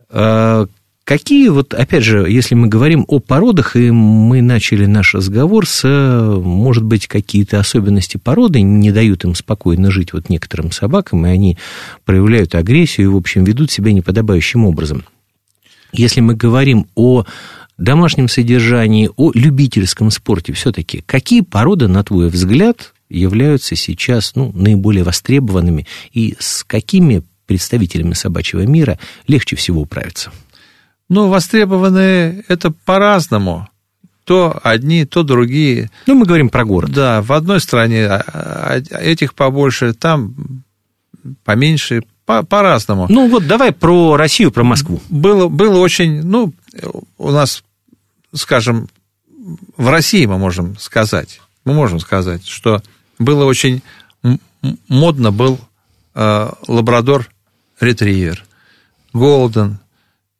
А, 0.09 0.65
какие 1.05 1.47
вот, 1.47 1.73
опять 1.73 2.03
же, 2.03 2.29
если 2.29 2.53
мы 2.53 2.67
говорим 2.67 3.05
о 3.07 3.19
породах, 3.19 3.77
и 3.77 3.89
мы 3.89 4.41
начали 4.41 4.85
наш 4.85 5.15
разговор 5.15 5.65
с, 5.65 5.87
может 5.87 6.83
быть, 6.83 7.07
какие-то 7.07 7.57
особенности 7.57 8.17
породы 8.17 8.61
не 8.61 8.91
дают 8.91 9.23
им 9.23 9.33
спокойно 9.33 9.89
жить 9.89 10.11
вот 10.11 10.27
некоторым 10.27 10.71
собакам, 10.71 11.25
и 11.25 11.29
они 11.29 11.57
проявляют 12.03 12.53
агрессию 12.53 13.05
и, 13.05 13.13
в 13.13 13.15
общем, 13.15 13.45
ведут 13.45 13.71
себя 13.71 13.93
неподобающим 13.93 14.65
образом. 14.65 15.05
Если 15.93 16.19
мы 16.19 16.35
говорим 16.35 16.87
о 16.95 17.23
домашнем 17.77 18.27
содержании, 18.27 19.09
о 19.15 19.31
любительском 19.33 20.11
спорте, 20.11 20.53
все-таки 20.53 21.03
какие 21.05 21.41
породы, 21.41 21.87
на 21.87 22.03
твой 22.03 22.29
взгляд, 22.29 22.93
являются 23.09 23.75
сейчас 23.75 24.35
ну, 24.35 24.51
наиболее 24.53 25.03
востребованными 25.03 25.85
и 26.11 26.35
с 26.39 26.63
какими 26.63 27.23
представителями 27.45 28.13
собачьего 28.13 28.65
мира 28.65 28.99
легче 29.27 29.55
всего 29.55 29.81
управиться? 29.81 30.31
Ну, 31.09 31.29
востребованные 31.29 32.43
это 32.47 32.71
по-разному. 32.71 33.69
То 34.23 34.59
одни, 34.63 35.05
то 35.05 35.21
другие. 35.21 35.91
Ну, 36.07 36.15
мы 36.15 36.25
говорим 36.25 36.49
про 36.49 36.65
город. 36.65 36.91
Да, 36.91 37.21
в 37.21 37.31
одной 37.31 37.59
стране 37.59 38.07
а, 38.07 38.23
а, 38.27 38.97
этих 38.99 39.35
побольше, 39.35 39.93
там 39.93 40.63
поменьше, 41.43 42.01
по- 42.25 42.43
по-разному. 42.43 43.07
Ну, 43.09 43.29
вот 43.29 43.47
давай 43.47 43.71
про 43.71 44.17
Россию, 44.17 44.51
про 44.51 44.63
Москву. 44.63 45.01
Было, 45.09 45.47
было 45.47 45.79
очень, 45.79 46.23
ну, 46.23 46.53
у 47.17 47.31
нас, 47.31 47.63
скажем, 48.33 48.89
в 49.77 49.89
России 49.89 50.25
мы 50.25 50.37
можем 50.37 50.77
сказать, 50.79 51.39
мы 51.65 51.73
можем 51.73 51.99
сказать, 51.99 52.45
что 52.47 52.81
было 53.19 53.45
очень 53.45 53.81
модно 54.87 55.31
был 55.31 55.59
э, 56.15 56.49
лабрадор-ретривер, 56.67 58.43
голден, 59.13 59.79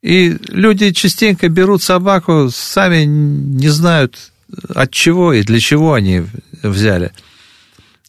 и 0.01 0.37
люди 0.49 0.91
частенько 0.91 1.49
берут 1.49 1.83
собаку, 1.83 2.49
сами 2.51 3.05
не 3.05 3.69
знают 3.69 4.31
от 4.69 4.91
чего 4.91 5.33
и 5.33 5.43
для 5.43 5.59
чего 5.59 5.93
они 5.93 6.23
взяли. 6.61 7.11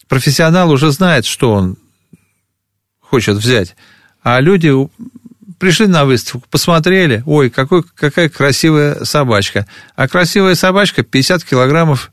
Профессионал 0.09 0.71
уже 0.71 0.93
знает, 0.93 1.25
что 1.27 1.53
он 1.53 1.77
хочет 3.09 3.37
взять. 3.37 3.77
А 4.23 4.41
люди 4.41 4.73
пришли 5.59 5.87
на 5.87 6.05
выставку, 6.05 6.47
посмотрели, 6.51 7.23
ой, 7.27 7.51
какой, 7.51 7.83
какая 7.83 8.29
красивая 8.29 9.05
собачка. 9.05 9.67
А 9.95 10.09
красивая 10.09 10.55
собачка 10.55 11.03
50 11.03 11.45
килограммов 11.45 12.13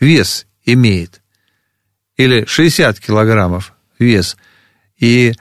вес 0.00 0.46
имеет. 0.64 1.22
Или 2.16 2.44
60 2.44 3.00
килограммов 3.00 3.72
вес. 3.98 4.36
И 4.98 5.34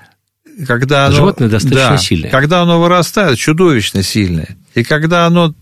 когда 0.68 1.08
оно... 1.08 1.16
Животное 1.16 1.50
достаточно 1.50 1.90
да, 1.90 1.98
сильное. 1.98 2.30
Когда 2.30 2.62
оно 2.62 2.80
вырастает, 2.80 3.38
чудовищно 3.38 4.04
сильное. 4.04 4.58
И 4.74 4.84
когда 4.84 5.26
оно 5.26 5.54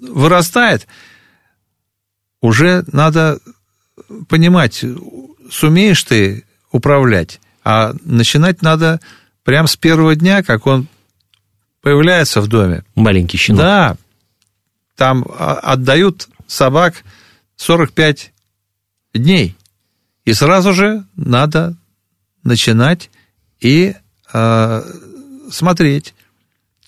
вырастает, 0.00 0.86
уже 2.40 2.84
надо 2.92 3.40
понимать, 4.28 4.84
сумеешь 5.52 6.02
ты 6.02 6.44
управлять, 6.70 7.40
а 7.62 7.92
начинать 8.04 8.62
надо 8.62 9.00
прямо 9.44 9.68
с 9.68 9.76
первого 9.76 10.16
дня, 10.16 10.42
как 10.42 10.66
он 10.66 10.88
появляется 11.82 12.40
в 12.40 12.48
доме. 12.48 12.84
Маленький 12.94 13.36
щенок. 13.36 13.60
Да, 13.60 13.96
там 14.96 15.26
отдают 15.36 16.28
собак 16.46 17.04
45 17.56 18.32
дней. 19.14 19.56
И 20.24 20.32
сразу 20.32 20.72
же 20.72 21.04
надо 21.16 21.76
начинать 22.44 23.10
и 23.60 23.94
э, 24.32 24.82
смотреть, 25.50 26.14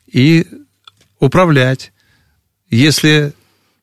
и 0.07 0.47
управлять. 1.19 1.93
Если 2.71 3.33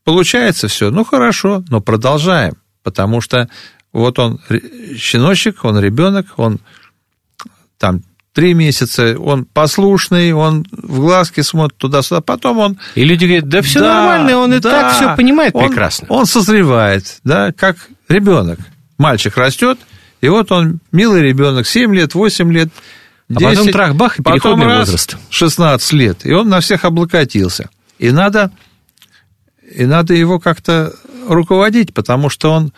получается 0.04 0.68
все, 0.68 0.90
ну 0.90 1.04
хорошо, 1.04 1.64
но 1.70 1.82
продолжаем, 1.82 2.56
потому 2.84 3.22
что 3.22 3.50
вот 3.94 4.20
он 4.20 4.40
щеночек, 4.98 5.64
он 5.66 5.80
ребенок, 5.80 6.28
он 6.38 6.60
там 7.78 8.02
три 8.34 8.54
месяца, 8.54 9.18
он 9.20 9.46
послушный, 9.46 10.32
он 10.32 10.66
в 10.72 11.00
глазки 11.00 11.42
смотрит 11.42 11.78
туда-сюда, 11.78 12.22
потом 12.22 12.60
он... 12.60 12.80
И 12.96 13.04
люди 13.04 13.26
говорят, 13.26 13.50
да 13.50 13.62
все 13.62 13.80
да, 13.80 13.96
нормально, 13.96 14.38
он 14.38 14.54
и 14.54 14.60
да, 14.60 14.70
так 14.70 14.94
все 14.94 15.16
понимает 15.16 15.54
он, 15.54 15.68
прекрасно. 15.68 16.08
Он 16.10 16.26
созревает, 16.26 17.20
да, 17.24 17.52
как 17.52 17.90
ребенок. 18.08 18.60
Мальчик 18.98 19.36
растет, 19.36 19.80
и 20.22 20.30
вот 20.30 20.52
он, 20.52 20.80
милый 20.92 21.22
ребенок, 21.22 21.68
7 21.68 21.94
лет, 21.94 22.14
8 22.14 22.54
лет, 22.54 22.70
10, 23.28 23.44
а 23.44 23.50
потом 23.50 23.72
трах-бах 23.72 24.20
и 24.20 24.24
переходный 24.24 24.66
раз, 24.66 24.88
возраст. 24.88 25.18
16 25.30 25.94
лет, 25.94 26.26
и 26.26 26.32
он 26.32 26.48
на 26.48 26.62
всех 26.62 26.86
облокотился. 26.86 27.70
И 27.98 28.12
надо, 28.12 28.52
и 29.74 29.86
надо 29.86 30.14
его 30.14 30.40
как-то 30.40 30.94
руководить, 31.28 31.94
потому 31.94 32.30
что 32.30 32.52
он 32.52 32.74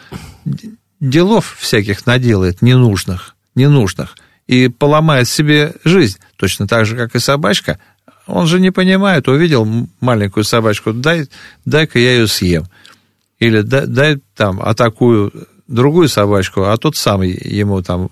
делов 1.03 1.57
всяких 1.59 2.05
наделает 2.05 2.61
ненужных, 2.61 3.35
ненужных, 3.55 4.15
и 4.47 4.69
поломает 4.69 5.27
себе 5.27 5.73
жизнь, 5.83 6.17
точно 6.37 6.67
так 6.67 6.85
же, 6.85 6.95
как 6.95 7.15
и 7.15 7.19
собачка. 7.19 7.77
Он 8.25 8.47
же 8.47 8.59
не 8.59 8.71
понимает, 8.71 9.27
увидел 9.27 9.67
маленькую 9.99 10.45
собачку, 10.45 10.93
дай, 10.93 11.27
дай-ка 11.65 11.99
я 11.99 12.13
ее 12.13 12.27
съем. 12.27 12.65
Или 13.39 13.61
дай, 13.61 13.85
дай 13.85 14.21
там 14.35 14.61
атакую 14.61 15.33
другую 15.67 16.07
собачку, 16.07 16.63
а 16.63 16.77
тот 16.77 16.95
сам 16.95 17.21
ему 17.21 17.81
там 17.81 18.09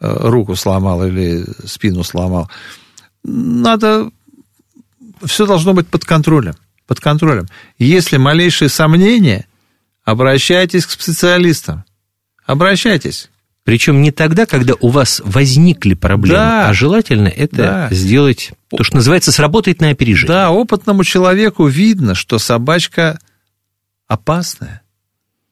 э, 0.00 0.28
руку 0.28 0.56
сломал 0.56 1.04
или 1.04 1.44
спину 1.66 2.04
сломал. 2.04 2.50
Надо... 3.22 4.10
Все 5.24 5.44
должно 5.44 5.74
быть 5.74 5.88
под 5.88 6.06
контролем. 6.06 6.54
Под 6.86 7.00
контролем. 7.00 7.46
Если 7.78 8.16
малейшие 8.16 8.70
сомнения, 8.70 9.46
обращайтесь 10.04 10.86
к 10.86 10.90
специалистам. 10.90 11.84
Обращайтесь. 12.50 13.30
Причем 13.62 14.02
не 14.02 14.10
тогда, 14.10 14.44
когда 14.44 14.74
у 14.80 14.88
вас 14.88 15.22
возникли 15.24 15.94
проблемы, 15.94 16.38
да, 16.38 16.68
а 16.68 16.74
желательно 16.74 17.28
это 17.28 17.56
да. 17.56 17.88
сделать, 17.92 18.50
то, 18.68 18.82
что 18.82 18.96
называется, 18.96 19.30
сработать 19.30 19.80
на 19.80 19.90
опережение. 19.90 20.34
Да, 20.34 20.50
опытному 20.50 21.04
человеку 21.04 21.66
видно, 21.66 22.16
что 22.16 22.38
собачка 22.38 23.20
опасная. 24.08 24.82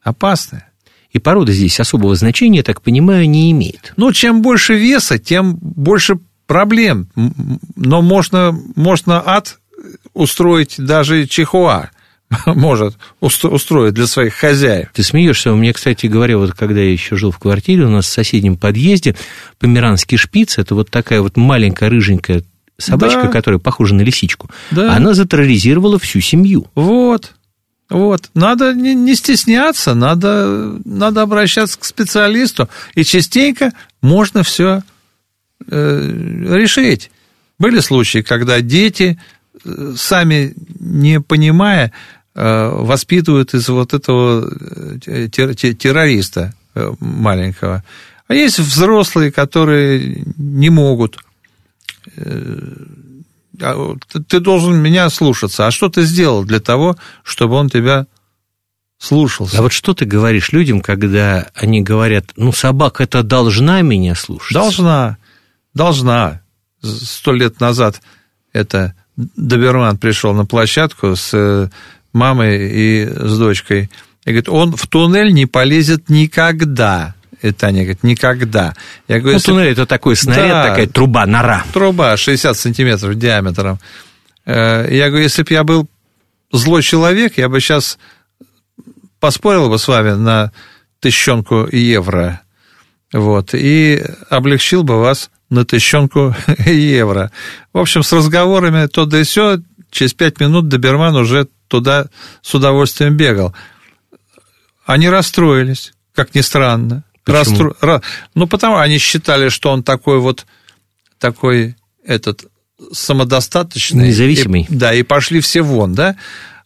Опасная. 0.02 0.70
И 1.12 1.20
порода 1.20 1.52
здесь 1.52 1.78
особого 1.78 2.16
значения, 2.16 2.58
я 2.58 2.64
так 2.64 2.82
понимаю, 2.82 3.30
не 3.30 3.52
имеет. 3.52 3.92
Ну, 3.96 4.12
чем 4.12 4.42
больше 4.42 4.74
веса, 4.74 5.18
тем 5.18 5.56
больше 5.56 6.18
проблем. 6.46 7.08
Но 7.76 8.02
можно, 8.02 8.58
можно 8.74 9.22
ад 9.24 9.61
устроить 10.14 10.74
даже 10.78 11.26
чихуа 11.26 11.90
может 12.46 12.96
устроить 13.20 13.94
для 13.94 14.06
своих 14.06 14.34
хозяев. 14.34 14.88
Ты 14.92 15.02
смеешься? 15.02 15.50
Меня, 15.50 15.72
кстати 15.72 16.06
говоря, 16.06 16.38
вот 16.38 16.52
когда 16.52 16.80
я 16.80 16.92
еще 16.92 17.16
жил 17.16 17.30
в 17.30 17.38
квартире, 17.38 17.84
у 17.84 17.90
нас 17.90 18.06
в 18.06 18.12
соседнем 18.12 18.56
подъезде 18.56 19.16
померанский 19.58 20.18
шпиц, 20.18 20.58
это 20.58 20.74
вот 20.74 20.90
такая 20.90 21.20
вот 21.20 21.36
маленькая 21.36 21.88
рыженькая 21.88 22.44
собачка, 22.78 23.22
да. 23.22 23.28
которая 23.28 23.58
похожа 23.58 23.94
на 23.94 24.02
лисичку, 24.02 24.50
да. 24.70 24.94
она 24.94 25.14
затерроризировала 25.14 25.98
всю 25.98 26.20
семью. 26.20 26.66
Вот. 26.74 27.34
Вот. 27.90 28.30
Надо 28.34 28.74
не, 28.74 28.94
не 28.94 29.14
стесняться, 29.14 29.94
надо, 29.94 30.78
надо 30.84 31.22
обращаться 31.22 31.78
к 31.78 31.84
специалисту, 31.84 32.68
и 32.94 33.02
частенько 33.02 33.72
можно 34.02 34.42
все 34.42 34.82
э, 35.66 36.44
решить. 36.50 37.10
Были 37.58 37.80
случаи, 37.80 38.20
когда 38.20 38.60
дети, 38.60 39.18
э, 39.64 39.94
сами 39.96 40.54
не 40.78 41.20
понимая, 41.20 41.92
воспитывают 42.40 43.55
из 43.55 43.68
вот 43.68 43.94
этого 43.94 44.48
э, 45.07 45.29
террориста 45.29 46.55
э, 46.74 46.92
маленького. 47.01 47.83
А 48.29 48.35
есть 48.35 48.59
взрослые, 48.59 49.33
которые 49.33 50.24
не 50.37 50.70
могут 50.70 51.18
а, 53.61 53.96
ты 54.29 54.40
должен 54.40 54.77
меня 54.77 55.11
слушаться. 55.11 55.66
А 55.66 55.70
что 55.70 55.88
ты 55.88 56.03
сделал 56.03 56.44
для 56.44 56.61
того, 56.61 56.96
чтобы 57.22 57.57
он 57.57 57.68
тебя 57.68 58.07
слушался? 58.98 59.59
А 59.59 59.62
вот 59.62 59.72
что 59.72 59.94
ты 59.94 60.05
говоришь 60.05 60.53
людям, 60.53 60.81
когда 60.81 61.48
они 61.55 61.83
говорят, 61.83 62.27
ну, 62.37 62.53
собака 62.53 63.03
это 63.03 63.22
должна 63.22 63.83
меня 63.83 64.14
слушать? 64.14 64.55
Должна, 64.55 65.18
должна. 65.74 66.42
Сто 66.83 67.33
лет 67.33 67.59
назад 67.61 68.01
это 68.53 68.95
доберман 69.16 69.99
пришел 69.99 70.32
на 70.32 70.47
площадку 70.47 71.16
с 71.16 71.30
э, 71.32 71.68
мамой 72.18 72.70
и 72.70 73.06
с 73.06 73.38
дочкой. 73.38 73.90
И 74.24 74.30
говорит, 74.30 74.48
он 74.48 74.76
в 74.76 74.86
туннель 74.86 75.32
не 75.32 75.46
полезет 75.46 76.10
никогда. 76.10 77.14
И 77.40 77.52
Таня 77.52 77.82
говорит, 77.82 78.02
никогда. 78.02 78.74
Я 79.06 79.20
говорю, 79.20 79.34
ну, 79.34 79.38
если... 79.38 79.52
туннель 79.52 79.72
это 79.72 79.86
такой 79.86 80.16
снаряд, 80.16 80.48
да, 80.48 80.68
такая 80.70 80.86
труба, 80.86 81.24
нора. 81.24 81.64
Труба 81.72 82.16
60 82.16 82.56
сантиметров 82.56 83.14
диаметром. 83.14 83.78
Э, 84.44 84.86
я 84.90 85.08
говорю, 85.08 85.22
если 85.22 85.44
бы 85.44 85.52
я 85.52 85.64
был 85.64 85.88
злой 86.52 86.82
человек, 86.82 87.38
я 87.38 87.48
бы 87.48 87.60
сейчас 87.60 87.98
поспорил 89.20 89.68
бы 89.68 89.78
с 89.78 89.86
вами 89.88 90.10
на 90.10 90.52
тысячонку 91.00 91.68
евро. 91.70 92.42
Вот, 93.12 93.54
и 93.54 94.04
облегчил 94.28 94.82
бы 94.82 95.00
вас 95.00 95.30
на 95.50 95.64
тысячонку 95.64 96.34
евро. 96.66 97.30
В 97.72 97.78
общем, 97.78 98.02
с 98.02 98.12
разговорами 98.12 98.86
то 98.86 99.06
да 99.06 99.20
и 99.20 99.24
все, 99.24 99.58
через 99.90 100.12
пять 100.14 100.40
минут 100.40 100.68
Доберман 100.68 101.16
уже 101.16 101.48
туда 101.68 102.06
с 102.42 102.54
удовольствием 102.54 103.16
бегал. 103.16 103.54
Они 104.84 105.08
расстроились, 105.08 105.92
как 106.14 106.34
ни 106.34 106.40
странно. 106.40 107.04
Расстро... 107.26 108.02
Ну, 108.34 108.46
потому 108.46 108.78
они 108.78 108.98
считали, 108.98 109.50
что 109.50 109.70
он 109.70 109.82
такой 109.82 110.18
вот, 110.18 110.46
такой 111.18 111.76
этот 112.04 112.46
самодостаточные. 112.92 114.08
Независимый. 114.08 114.62
И, 114.62 114.74
да, 114.74 114.94
и 114.94 115.02
пошли 115.02 115.40
все 115.40 115.62
вон, 115.62 115.94
да. 115.94 116.16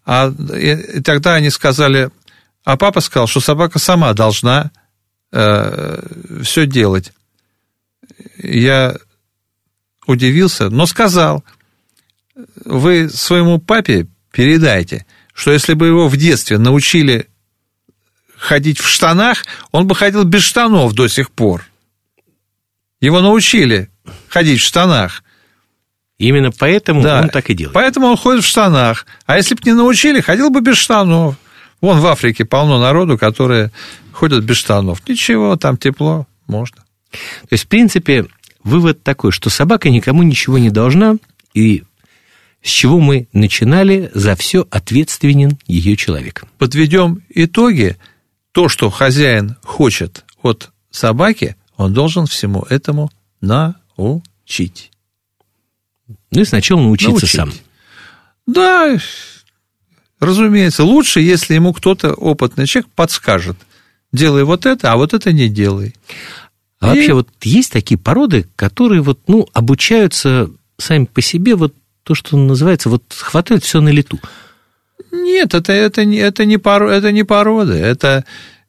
А 0.05 0.33
и, 0.55 0.99
и 0.99 1.01
тогда 1.01 1.35
они 1.35 1.51
сказали, 1.51 2.11
а 2.65 2.77
папа 2.77 3.01
сказал, 3.01 3.27
что 3.27 3.41
собака 3.41 3.79
сама 3.79 4.13
должна 4.15 4.71
э, 5.33 6.03
все 6.43 6.67
делать. 6.67 7.13
Я 8.39 8.97
удивился, 10.07 10.71
но 10.71 10.87
сказал, 10.87 11.45
вы 12.65 13.09
своему 13.09 13.59
папе 13.59 14.07
передайте, 14.33 15.07
что 15.35 15.53
если 15.53 15.75
бы 15.75 15.87
его 15.87 16.09
в 16.09 16.17
детстве 16.17 16.59
научили 16.59 17.29
ходить 18.37 18.81
в 18.81 18.89
штанах, 18.89 19.45
он 19.71 19.87
бы 19.87 19.95
ходил 19.95 20.25
без 20.25 20.43
штанов 20.43 20.95
до 20.95 21.07
сих 21.09 21.31
пор. 21.31 21.65
Его 23.01 23.21
научили 23.21 23.91
ходить 24.29 24.61
в 24.61 24.65
штанах. 24.65 25.23
Именно 26.19 26.53
поэтому 26.53 27.03
да. 27.03 27.23
он 27.23 27.29
так 27.29 27.51
и 27.51 27.55
делает. 27.55 27.75
Поэтому 27.75 28.07
он 28.07 28.17
ходит 28.17 28.45
в 28.45 28.47
штанах. 28.47 29.07
А 29.27 29.37
если 29.37 29.55
бы 29.55 29.61
не 29.65 29.73
научили, 29.73 30.21
ходил 30.21 30.51
бы 30.51 30.61
без 30.61 30.77
штанов. 30.77 31.37
Вон 31.81 31.99
в 31.99 32.07
Африке 32.07 32.45
полно 32.45 32.81
народу, 32.81 33.19
которые 33.19 33.73
ходят 34.13 34.45
без 34.45 34.57
штанов. 34.57 35.03
Ничего, 35.09 35.57
там 35.57 35.77
тепло, 35.77 36.27
можно. 36.47 36.85
То 37.13 37.49
есть, 37.51 37.65
в 37.65 37.69
принципе, 37.69 38.27
вывод 38.63 39.03
такой, 39.03 39.33
что 39.33 39.51
собака 39.51 39.91
никому 39.91 40.23
ничего 40.23 40.59
не 40.59 40.71
должна, 40.71 41.17
и 41.55 41.83
с 42.63 42.69
чего 42.69 43.01
мы 43.01 43.29
начинали, 43.33 44.11
за 44.15 44.37
все 44.37 44.67
ответственен 44.71 45.59
ее 45.67 45.97
человек. 45.97 46.45
Подведем 46.59 47.23
итоги. 47.29 47.97
То, 48.53 48.69
что 48.69 48.91
хозяин 48.91 49.57
хочет 49.63 50.25
от 50.43 50.71
собаки, 50.91 51.57
он 51.77 51.93
должен 51.93 52.27
всему 52.27 52.63
этому 52.69 53.11
научить. 53.41 54.91
Ну 56.31 56.41
и 56.41 56.45
сначала 56.45 56.81
научиться 56.81 57.13
научить. 57.13 57.31
сам. 57.31 57.53
Да, 58.47 58.97
разумеется, 60.21 60.85
лучше, 60.85 61.21
если 61.21 61.55
ему 61.55 61.73
кто-то, 61.73 62.13
опытный 62.13 62.67
человек, 62.67 62.91
подскажет. 62.95 63.57
Делай 64.13 64.45
вот 64.45 64.67
это, 64.67 64.93
а 64.93 64.97
вот 64.97 65.15
это 65.15 65.33
не 65.33 65.49
делай. 65.49 65.95
А 66.79 66.95
и... 66.95 66.97
вообще 66.97 67.15
вот 67.15 67.29
есть 67.43 67.73
такие 67.73 67.99
породы, 67.99 68.47
которые 68.57 69.01
вот, 69.01 69.21
ну, 69.27 69.49
обучаются 69.53 70.51
сами 70.77 71.07
по 71.07 71.23
себе, 71.23 71.55
вот 71.55 71.75
то, 72.05 72.15
что 72.15 72.37
называется, 72.37 72.89
вот 72.89 73.03
хватает 73.17 73.65
все 73.65 73.81
на 73.81 73.91
лету. 73.91 74.19
Нет, 75.11 75.55
это, 75.55 75.73
это, 75.73 76.05
не, 76.05 76.17
это, 76.17 76.45
не, 76.45 76.59
пор, 76.59 76.85
это 76.85 77.13
не 77.13 77.25
породы, 77.25 77.75
это, 77.75 78.25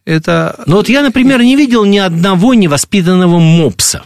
это... 0.06 0.62
Ну 0.66 0.78
вот 0.78 0.90
я, 0.90 1.02
например, 1.02 1.42
не 1.42 1.56
видел 1.56 1.86
ни 1.86 1.98
одного 1.98 2.54
невоспитанного 2.54 3.40
мопса. 3.40 4.04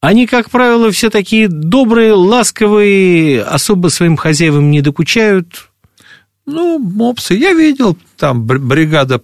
Они, 0.00 0.26
как 0.26 0.50
правило, 0.50 0.90
все 0.92 1.10
такие 1.10 1.48
добрые, 1.48 2.12
ласковые, 2.12 3.42
особо 3.42 3.88
своим 3.88 4.16
хозяевам 4.16 4.70
не 4.70 4.80
докучают. 4.80 5.70
Ну, 6.46 6.78
мопсы, 6.78 7.34
я 7.34 7.52
видел, 7.52 7.98
там 8.16 8.44
бригада 8.46 9.20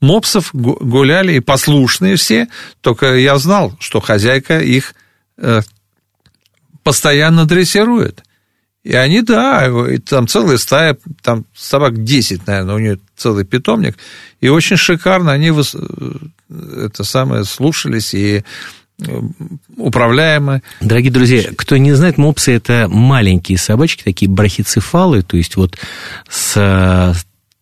мопсов 0.00 0.50
гуляли, 0.52 1.34
и 1.34 1.40
послушные 1.40 2.16
все, 2.16 2.48
только 2.80 3.16
я 3.16 3.38
знал, 3.38 3.72
что 3.78 4.00
хозяйка 4.00 4.60
их 4.60 4.94
э, 5.36 5.60
постоянно 6.88 7.44
дрессирует. 7.44 8.22
И 8.82 8.94
они, 8.94 9.20
да, 9.20 9.70
там 10.08 10.26
целая 10.26 10.56
стая, 10.56 10.96
там 11.20 11.44
собак 11.54 12.02
10, 12.02 12.46
наверное, 12.46 12.74
у 12.74 12.78
нее 12.78 12.98
целый 13.14 13.44
питомник, 13.44 13.98
и 14.40 14.48
очень 14.48 14.78
шикарно 14.78 15.32
они 15.32 15.50
э, 15.50 16.86
это 16.86 17.04
самое 17.04 17.44
слушались 17.44 18.14
и 18.14 18.42
управляемы. 19.76 20.62
Дорогие 20.80 21.12
друзья, 21.12 21.50
кто 21.54 21.76
не 21.76 21.92
знает, 21.92 22.16
мопсы 22.16 22.52
это 22.52 22.88
маленькие 22.88 23.58
собачки, 23.58 24.02
такие 24.02 24.30
брахицефалы, 24.30 25.20
то 25.20 25.36
есть 25.36 25.56
вот 25.56 25.76
с 26.30 27.14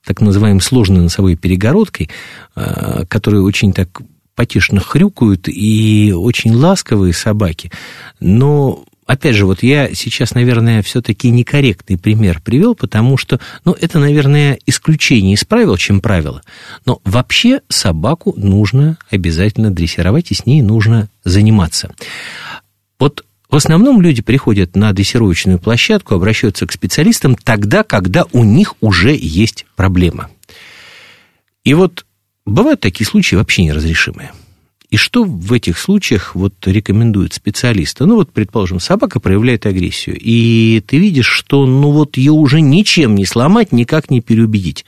так 0.05 0.20
называемой 0.20 0.61
сложной 0.61 1.03
носовой 1.03 1.35
перегородкой, 1.35 2.11
э, 2.55 3.05
которые 3.09 3.43
очень 3.43 3.72
так 3.72 3.89
потешно 4.37 4.79
хрюкают 4.81 5.49
и 5.49 6.12
очень 6.14 6.55
ласковые 6.55 7.12
собаки. 7.12 7.72
Но 8.20 8.85
опять 9.07 9.36
же, 9.36 9.46
вот 9.46 9.62
я 9.62 9.94
сейчас, 9.94 10.34
наверное, 10.34 10.82
все-таки 10.82 11.30
некорректный 11.30 11.96
пример 11.96 12.40
привел, 12.42 12.74
потому 12.74 13.16
что, 13.16 13.40
ну, 13.64 13.74
это, 13.80 13.98
наверное, 13.98 14.59
исключение 14.66 15.34
из 15.34 15.44
правил, 15.44 15.76
чем 15.76 16.00
правило. 16.00 16.42
Но 16.84 17.00
вообще 17.04 17.61
собаку 17.68 18.34
нужно 18.36 18.98
обязательно 19.11 19.70
дрессировать, 19.70 20.30
и 20.30 20.34
с 20.34 20.44
ней 20.44 20.61
нужно 20.61 21.09
заниматься. 21.24 21.94
Вот 22.98 23.24
в 23.48 23.54
основном 23.54 24.02
люди 24.02 24.22
приходят 24.22 24.74
на 24.74 24.92
дрессировочную 24.92 25.59
площадку, 25.59 26.14
обращаются 26.14 26.66
к 26.66 26.72
специалистам 26.72 27.36
тогда, 27.36 27.84
когда 27.84 28.24
у 28.32 28.42
них 28.42 28.74
уже 28.80 29.16
есть 29.16 29.66
проблема. 29.76 30.30
И 31.62 31.74
вот 31.74 32.04
бывают 32.44 32.80
такие 32.80 33.07
случаи 33.07 33.36
вообще 33.36 33.64
неразрешимые– 33.64 34.32
и 34.89 34.97
что 34.97 35.24
в 35.24 35.53
этих 35.53 35.78
случаях 35.78 36.34
вот 36.34 36.55
рекомендуют 36.66 37.32
специалисты? 37.32 38.07
Ну 38.07 38.16
вот, 38.16 38.32
предположим, 38.32 38.78
собака 38.78 39.18
проявляет 39.18 39.66
агрессию, 39.66 40.16
и 40.18 40.80
ты 40.87 40.99
видишь, 40.99 41.26
что 41.26 41.66
ну 41.66 41.91
вот 41.91 42.16
ее 42.16 42.32
уже 42.32 42.61
ничем 42.61 43.16
не 43.16 43.26
сломать, 43.26 43.72
никак 43.72 44.11
не 44.11 44.20
переубедить. 44.20 44.84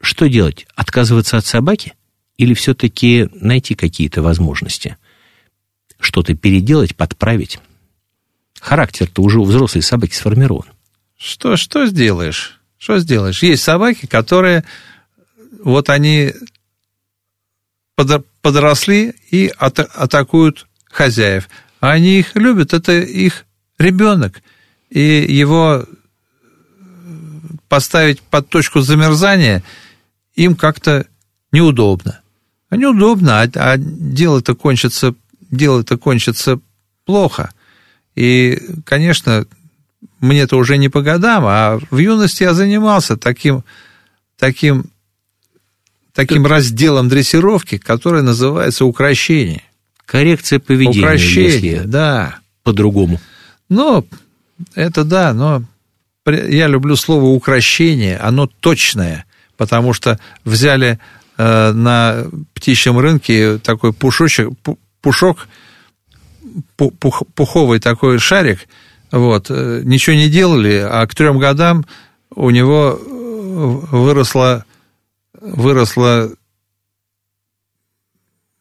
Что 0.00 0.28
делать? 0.28 0.66
Отказываться 0.74 1.38
от 1.38 1.46
собаки? 1.46 1.94
Или 2.36 2.54
все-таки 2.54 3.28
найти 3.32 3.74
какие-то 3.74 4.22
возможности? 4.22 4.96
Что-то 5.98 6.34
переделать, 6.34 6.94
подправить? 6.94 7.58
Характер-то 8.60 9.22
уже 9.22 9.40
у 9.40 9.44
взрослой 9.44 9.82
собаки 9.82 10.14
сформирован. 10.14 10.66
Что, 11.16 11.56
что 11.56 11.86
сделаешь? 11.86 12.60
Что 12.76 12.98
сделаешь? 12.98 13.42
Есть 13.42 13.64
собаки, 13.64 14.06
которые 14.06 14.64
вот 15.64 15.88
они 15.88 16.32
подросли 18.48 19.14
и 19.30 19.52
атакуют 19.58 20.66
хозяев. 20.90 21.50
Они 21.80 22.18
их 22.18 22.34
любят, 22.34 22.72
это 22.72 22.92
их 22.92 23.44
ребенок. 23.78 24.42
И 24.88 25.26
его 25.28 25.84
поставить 27.68 28.22
под 28.22 28.48
точку 28.48 28.80
замерзания 28.80 29.62
им 30.34 30.56
как-то 30.56 31.04
неудобно. 31.52 32.20
А 32.70 32.76
неудобно, 32.78 33.42
а, 33.42 33.48
а 33.54 33.76
дело-то 33.76 34.54
кончится, 34.54 35.14
дело-то 35.50 35.98
кончится 35.98 36.58
плохо. 37.04 37.52
И, 38.14 38.58
конечно, 38.86 39.46
мне 40.20 40.40
это 40.40 40.56
уже 40.56 40.78
не 40.78 40.88
по 40.88 41.02
годам, 41.02 41.44
а 41.46 41.78
в 41.90 41.98
юности 41.98 42.44
я 42.44 42.54
занимался 42.54 43.18
таким, 43.18 43.62
таким 44.38 44.90
таким 46.18 46.46
разделом 46.46 47.08
дрессировки, 47.08 47.78
который 47.78 48.22
называется 48.22 48.84
укращение. 48.84 49.62
Коррекция 50.04 50.58
поведения. 50.58 50.98
Укращение, 50.98 51.82
да. 51.82 52.40
По-другому. 52.64 53.20
Ну, 53.68 54.04
это 54.74 55.04
да, 55.04 55.32
но 55.32 55.62
я 56.26 56.66
люблю 56.66 56.96
слово 56.96 57.26
укращение, 57.26 58.16
оно 58.16 58.48
точное, 58.48 59.26
потому 59.56 59.92
что 59.92 60.18
взяли 60.44 60.98
э, 61.36 61.72
на 61.72 62.26
птичьем 62.52 62.98
рынке 62.98 63.58
такой 63.58 63.92
пушочек, 63.92 64.48
пушок, 65.00 65.46
пух, 66.76 67.22
пуховый 67.36 67.78
такой 67.78 68.18
шарик, 68.18 68.66
вот, 69.12 69.46
э, 69.50 69.82
ничего 69.84 70.16
не 70.16 70.28
делали, 70.28 70.84
а 70.84 71.06
к 71.06 71.14
трем 71.14 71.38
годам 71.38 71.86
у 72.34 72.50
него 72.50 72.98
э, 73.00 73.96
выросла 73.96 74.64
выросла 75.40 76.32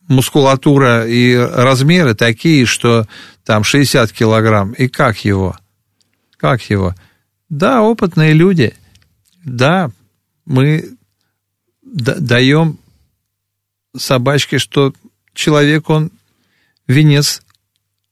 мускулатура 0.07 1.07
и 1.07 1.36
размеры 1.36 2.15
такие, 2.15 2.65
что 2.65 3.07
там 3.43 3.63
60 3.63 4.11
килограмм. 4.11 4.71
И 4.73 4.88
как 4.88 5.25
его? 5.25 5.57
Как 6.38 6.61
его? 6.69 6.95
Да, 7.49 7.82
опытные 7.82 8.34
люди. 8.34 8.73
Да, 9.43 9.91
мы 10.45 10.97
даем 11.82 12.80
собачке, 13.95 14.59
что 14.59 14.93
человек, 15.34 15.89
он 15.89 16.11
венец 16.88 17.41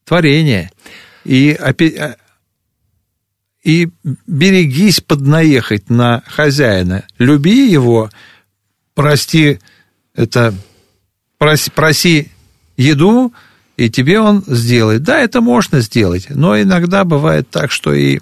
творения. 0.04 0.72
И 1.24 1.58
и 3.64 3.90
берегись 4.28 5.02
поднаехать 5.02 5.90
на 5.90 6.22
хозяина. 6.28 7.08
Люби 7.18 7.68
его, 7.68 8.12
прости, 8.96 9.60
это 10.16 10.54
проси, 11.38 11.70
проси 11.70 12.32
еду, 12.78 13.34
и 13.78 13.90
тебе 13.90 14.20
он 14.20 14.44
сделает. 14.48 15.04
Да, 15.04 15.20
это 15.20 15.42
можно 15.42 15.82
сделать, 15.82 16.28
но 16.30 16.60
иногда 16.60 17.04
бывает 17.04 17.50
так, 17.50 17.72
что 17.72 17.94
и 17.94 18.20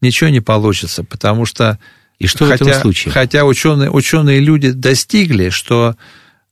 ничего 0.00 0.30
не 0.30 0.40
получится, 0.40 1.04
потому 1.04 1.46
что... 1.46 1.78
И 2.18 2.26
что 2.26 2.46
хотя, 2.46 2.64
в 2.64 2.68
этом 2.68 2.80
случае? 2.80 3.12
Хотя 3.12 3.44
ученые, 3.44 3.90
ученые 3.90 4.40
люди 4.40 4.72
достигли, 4.72 5.50
что 5.50 5.96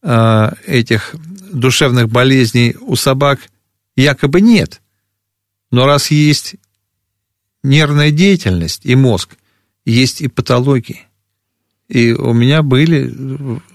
э, 0.03 0.51
этих 0.65 1.17
душевных 1.53 2.09
болезней 2.09 2.77
у 2.81 2.95
собак 2.95 3.41
якобы 3.97 4.41
нет. 4.41 4.81
Но 5.73 5.87
раз 5.87 6.13
есть 6.13 6.55
нервная 7.65 8.13
деятельность 8.13 8.83
и 8.85 8.95
мозг, 8.95 9.37
есть 9.85 10.21
и 10.21 10.29
патологии. 10.29 11.06
И 11.89 12.13
у 12.13 12.33
меня 12.33 12.63
были 12.63 13.13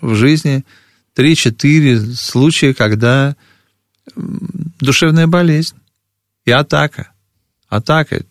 в 0.02 0.16
жизни 0.16 0.66
3-4 1.16 2.14
случая, 2.14 2.74
когда 2.74 3.36
душевная 4.16 5.28
болезнь 5.28 5.76
и 6.46 6.52
атака. 6.52 7.12
Атака. 7.70 8.26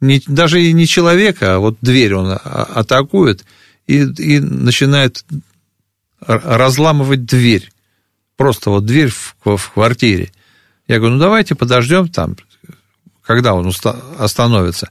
Не, 0.00 0.22
даже 0.26 0.72
не 0.72 0.86
человека, 0.86 1.56
а 1.56 1.58
вот 1.58 1.78
дверь 1.80 2.14
он 2.14 2.38
атакует 2.42 3.44
и, 3.86 4.02
и 4.02 4.38
начинает 4.40 5.24
разламывать 6.20 7.24
дверь. 7.24 7.72
Просто 8.36 8.70
вот 8.70 8.84
дверь 8.84 9.10
в, 9.10 9.34
в 9.44 9.72
квартире. 9.72 10.30
Я 10.86 10.98
говорю, 10.98 11.14
ну 11.14 11.20
давайте 11.20 11.54
подождем 11.54 12.08
там, 12.08 12.36
когда 13.22 13.54
он 13.54 13.72
остановится. 14.18 14.90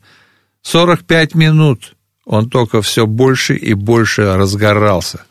45 0.64 1.36
минут 1.36 1.95
он 2.26 2.50
только 2.50 2.82
все 2.82 3.06
больше 3.06 3.56
и 3.56 3.74
больше 3.74 4.36
разгорался. 4.36 5.26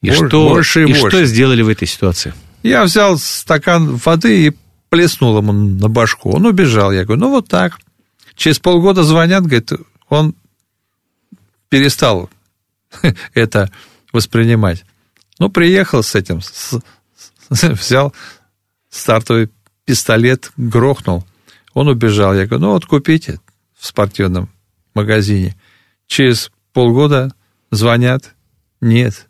И, 0.00 0.08
больше, 0.08 0.28
что, 0.28 0.48
больше 0.48 0.80
и, 0.80 0.90
и 0.90 1.00
больше. 1.00 1.08
что 1.08 1.24
сделали 1.24 1.62
в 1.62 1.68
этой 1.68 1.86
ситуации? 1.86 2.34
Я 2.62 2.84
взял 2.84 3.18
стакан 3.18 3.96
воды 3.96 4.46
и 4.46 4.52
плеснул 4.88 5.38
ему 5.38 5.52
на 5.52 5.88
башку. 5.88 6.32
Он 6.32 6.46
убежал. 6.46 6.92
Я 6.92 7.04
говорю, 7.04 7.20
ну 7.20 7.30
вот 7.30 7.48
так. 7.48 7.78
Через 8.34 8.58
полгода 8.58 9.02
звонят, 9.04 9.44
говорит, 9.44 9.70
он 10.08 10.34
перестал 11.68 12.30
это 13.34 13.70
воспринимать. 14.12 14.84
Ну, 15.38 15.48
приехал 15.50 16.02
с 16.02 16.14
этим, 16.14 16.40
с, 16.40 16.78
взял 17.50 18.14
стартовый 18.90 19.50
пистолет, 19.84 20.52
грохнул. 20.56 21.24
Он 21.74 21.88
убежал. 21.88 22.34
Я 22.34 22.46
говорю, 22.46 22.66
ну 22.66 22.72
вот 22.72 22.86
купите 22.86 23.40
в 23.78 23.86
спортивном 23.86 24.50
магазине. 24.94 25.56
Через 26.12 26.50
полгода 26.74 27.32
звонят. 27.70 28.34
Нет. 28.82 29.28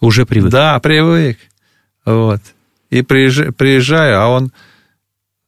Уже 0.00 0.26
привык? 0.26 0.50
Да, 0.50 0.76
привык. 0.80 1.38
Вот. 2.04 2.40
И 2.90 3.02
приезжаю, 3.02 3.52
приезжаю 3.52 4.20
а 4.20 4.26
он 4.26 4.52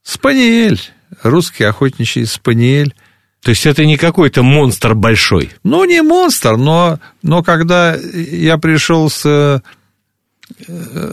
спаниель, 0.05 0.81
русский 1.25 1.65
охотничий 1.65 2.27
спаниель. 2.27 2.95
То 3.43 3.51
есть 3.51 3.67
это 3.67 3.85
не 3.85 3.97
какой-то 3.97 4.45
монстр 4.45 4.95
большой? 4.95 5.51
Ну, 5.65 5.85
не 5.85 6.01
монстр, 6.01 6.57
но, 6.57 7.01
но 7.25 7.43
когда 7.43 7.97
я 7.97 8.57
пришел 8.57 9.11
с 9.11 9.27
э, 9.27 9.61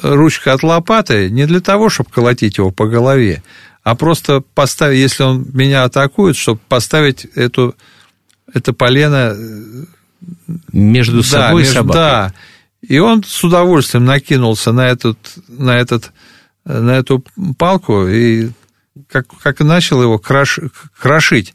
ручкой 0.04 0.54
от 0.54 0.62
лопаты, 0.62 1.32
не 1.32 1.48
для 1.48 1.60
того, 1.60 1.90
чтобы 1.90 2.12
колотить 2.12 2.60
его 2.60 2.70
по 2.70 2.86
голове, 2.86 3.42
а 3.82 3.96
просто 3.96 4.44
поставить, 4.54 5.00
если 5.00 5.24
он 5.24 5.48
меня 5.52 5.86
атакует, 5.86 6.36
чтобы 6.36 6.60
поставить 6.68 7.26
эту, 7.34 7.76
это 8.54 8.74
полено... 8.74 9.36
Э, 9.36 9.84
между 10.74 11.24
собой 11.24 11.64
да, 11.64 11.70
и 11.70 11.72
собакой. 11.72 11.94
Да, 11.94 12.34
и 12.82 12.98
он 13.00 13.24
с 13.24 13.44
удовольствием 13.44 14.06
накинулся 14.06 14.72
на, 14.72 14.88
этот, 14.88 15.18
на, 15.48 15.78
этот, 15.78 16.12
на 16.66 16.98
эту 16.98 17.24
палку 17.58 18.08
и 18.08 18.52
как, 19.08 19.28
как 19.42 19.60
начал 19.60 20.02
его 20.02 20.18
крош, 20.18 20.60
крошить. 20.98 21.54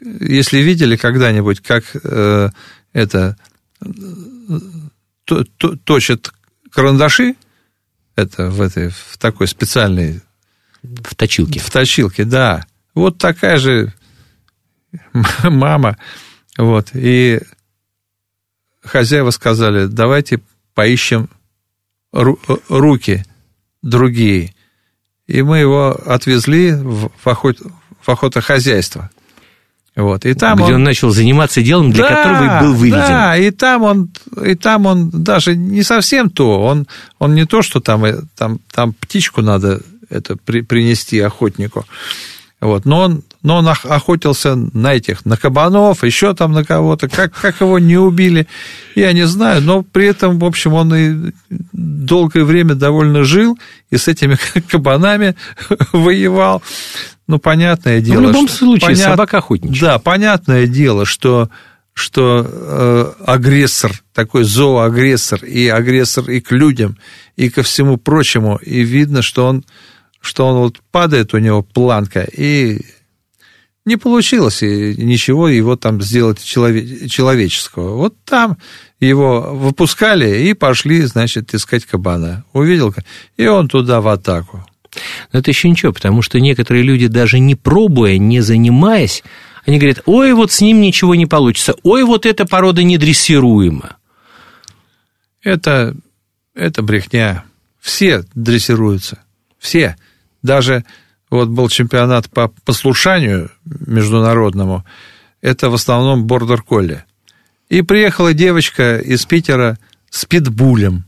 Если 0.00 0.58
видели 0.58 0.96
когда-нибудь, 0.96 1.60
как 1.60 1.84
э, 1.94 2.50
это 2.92 3.36
то, 5.24 5.44
то, 5.56 5.76
точат 5.76 6.32
карандаши, 6.70 7.36
это 8.16 8.50
в 8.50 8.60
этой 8.60 8.90
в 8.90 9.16
такой 9.18 9.48
специальной 9.48 10.20
в 10.82 11.14
точилке. 11.14 11.60
В 11.60 11.70
точилке, 11.70 12.24
да. 12.24 12.66
Вот 12.94 13.18
такая 13.18 13.58
же 13.58 13.92
мама. 15.44 15.96
Вот. 16.58 16.90
И 16.94 17.40
хозяева 18.82 19.30
сказали, 19.30 19.86
давайте 19.86 20.40
поищем 20.74 21.28
руки 22.12 23.24
другие. 23.82 24.54
И 25.26 25.42
мы 25.42 25.58
его 25.58 25.98
отвезли 26.06 26.72
в, 26.72 27.10
охот, 27.24 27.58
в 28.00 28.08
охотохозяйство. 28.08 29.10
Вот, 29.94 30.24
и 30.24 30.32
там 30.32 30.56
Где 30.56 30.68
он, 30.68 30.74
он 30.76 30.84
начал 30.84 31.10
заниматься 31.10 31.60
делом, 31.60 31.92
для 31.92 32.08
да, 32.08 32.16
которого 32.16 32.44
и 32.44 32.62
был 32.62 32.74
выведен. 32.74 32.98
Да, 32.98 33.36
и 33.36 33.50
там 33.50 33.82
он, 33.82 34.10
и 34.42 34.54
там 34.54 34.86
он 34.86 35.10
даже 35.10 35.54
не 35.54 35.82
совсем 35.82 36.30
то. 36.30 36.62
Он, 36.62 36.86
он 37.18 37.34
не 37.34 37.44
то, 37.44 37.60
что 37.60 37.78
там, 37.80 38.04
э, 38.06 38.22
там, 38.34 38.58
там 38.70 38.94
птичку 38.94 39.42
надо 39.42 39.82
это 40.08 40.36
при, 40.36 40.62
принести 40.62 41.20
охотнику. 41.20 41.84
Вот. 42.60 42.86
Но, 42.86 43.00
он, 43.00 43.22
но 43.42 43.56
он 43.56 43.68
охотился 43.68 44.54
на 44.54 44.94
этих, 44.94 45.24
на 45.24 45.36
кабанов, 45.36 46.04
еще 46.04 46.34
там 46.34 46.52
на 46.52 46.64
кого-то. 46.64 47.08
Как, 47.08 47.32
как 47.32 47.60
его 47.60 47.78
не 47.78 47.96
убили, 47.96 48.46
я 48.94 49.12
не 49.12 49.26
знаю. 49.26 49.62
Но 49.62 49.82
при 49.82 50.06
этом, 50.06 50.38
в 50.38 50.44
общем, 50.44 50.74
он 50.74 50.94
и 50.94 51.32
долгое 51.72 52.44
время 52.44 52.74
довольно 52.74 53.24
жил, 53.24 53.58
и 53.90 53.96
с 53.96 54.06
этими 54.06 54.38
кабанами 54.68 55.34
воевал. 55.92 56.62
Ну, 57.26 57.38
понятное 57.38 58.00
дело. 58.00 58.20
Ну, 58.20 58.28
в 58.28 58.30
любом 58.30 58.48
случае, 58.48 58.90
понят... 58.90 59.04
собака 59.04 59.38
охотничья. 59.38 59.80
Да, 59.80 59.98
понятное 59.98 60.66
дело, 60.66 61.04
что 61.04 61.50
что 61.94 62.46
э, 62.48 63.12
агрессор, 63.26 63.92
такой 64.14 64.44
зооагрессор, 64.44 65.44
и 65.44 65.68
агрессор 65.68 66.30
и 66.30 66.40
к 66.40 66.50
людям, 66.50 66.96
и 67.36 67.50
ко 67.50 67.62
всему 67.62 67.98
прочему, 67.98 68.56
и 68.56 68.80
видно, 68.80 69.20
что 69.20 69.46
он 69.46 69.64
что 70.22 70.46
он 70.46 70.58
вот 70.58 70.78
падает, 70.90 71.34
у 71.34 71.38
него 71.38 71.62
планка, 71.62 72.22
и 72.22 72.80
не 73.84 73.96
получилось 73.96 74.62
и 74.62 74.94
ничего 74.96 75.48
его 75.48 75.76
там 75.76 76.00
сделать 76.00 76.38
челове- 76.38 77.08
человеческого. 77.08 77.96
Вот 77.96 78.14
там 78.24 78.58
его 79.00 79.40
выпускали 79.52 80.48
и 80.48 80.54
пошли, 80.54 81.02
значит, 81.02 81.54
искать 81.54 81.84
кабана. 81.84 82.44
Увидел, 82.52 82.94
и 83.36 83.46
он 83.46 83.68
туда 83.68 84.00
в 84.00 84.08
атаку. 84.08 84.64
Но 85.32 85.40
это 85.40 85.50
еще 85.50 85.68
ничего, 85.68 85.92
потому 85.92 86.22
что 86.22 86.38
некоторые 86.38 86.84
люди, 86.84 87.06
даже 87.08 87.38
не 87.38 87.54
пробуя, 87.54 88.18
не 88.18 88.40
занимаясь, 88.40 89.24
они 89.64 89.78
говорят, 89.78 90.02
ой, 90.06 90.32
вот 90.34 90.52
с 90.52 90.60
ним 90.60 90.80
ничего 90.80 91.14
не 91.14 91.26
получится, 91.26 91.74
ой, 91.82 92.04
вот 92.04 92.26
эта 92.26 92.44
порода 92.44 92.82
недрессируема. 92.82 93.96
Это, 95.42 95.96
это 96.54 96.82
брехня. 96.82 97.44
Все 97.80 98.24
дрессируются. 98.34 99.18
Все 99.58 99.96
даже 100.42 100.84
вот 101.32 101.48
был 101.48 101.68
чемпионат 101.68 102.30
по 102.30 102.48
послушанию 102.64 103.50
международному, 103.64 104.84
это 105.40 105.70
в 105.70 105.74
основном 105.74 106.26
бордер-колли. 106.26 107.04
И 107.68 107.82
приехала 107.82 108.34
девочка 108.34 108.98
из 108.98 109.24
Питера 109.24 109.78
с 110.10 110.24
питбулем. 110.24 111.04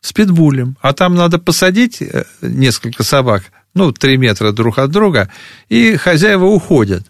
С 0.00 0.12
питбулем. 0.12 0.76
А 0.80 0.92
там 0.92 1.14
надо 1.14 1.38
посадить 1.38 2.02
э, 2.02 2.24
несколько 2.42 3.04
собак, 3.04 3.44
ну, 3.74 3.92
три 3.92 4.16
метра 4.16 4.50
друг 4.52 4.78
от 4.78 4.90
друга, 4.90 5.30
и 5.68 5.96
хозяева 5.96 6.46
уходят. 6.46 7.06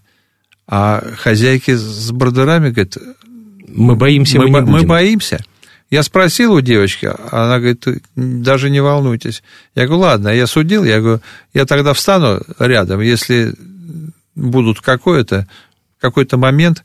А 0.69 1.03
хозяйки 1.17 1.75
с 1.75 2.11
бордерами 2.13 2.71
говорят, 2.71 2.99
мы 3.67 3.97
боимся, 3.97 4.39
мы, 4.39 4.49
мы, 4.49 4.61
не 4.61 4.71
мы 4.71 4.83
боимся. 4.83 5.45
Я 5.93 6.03
спросил 6.03 6.55
у 6.55 6.63
девочки, 6.63 7.13
она 7.31 7.59
говорит, 7.59 7.85
даже 8.17 8.71
не 8.71 8.81
волнуйтесь. 8.81 9.43
Я 9.75 9.85
говорю, 9.85 10.01
ладно, 10.01 10.29
я 10.31 10.47
судил, 10.47 10.85
я 10.85 11.03
говорю, 11.03 11.21
я 11.53 11.67
тогда 11.67 11.93
встану 11.93 12.41
рядом, 12.59 13.03
если 13.03 13.55
будут 14.35 14.81
какой-то 14.81 15.47
какой-то 16.01 16.39
момент, 16.39 16.83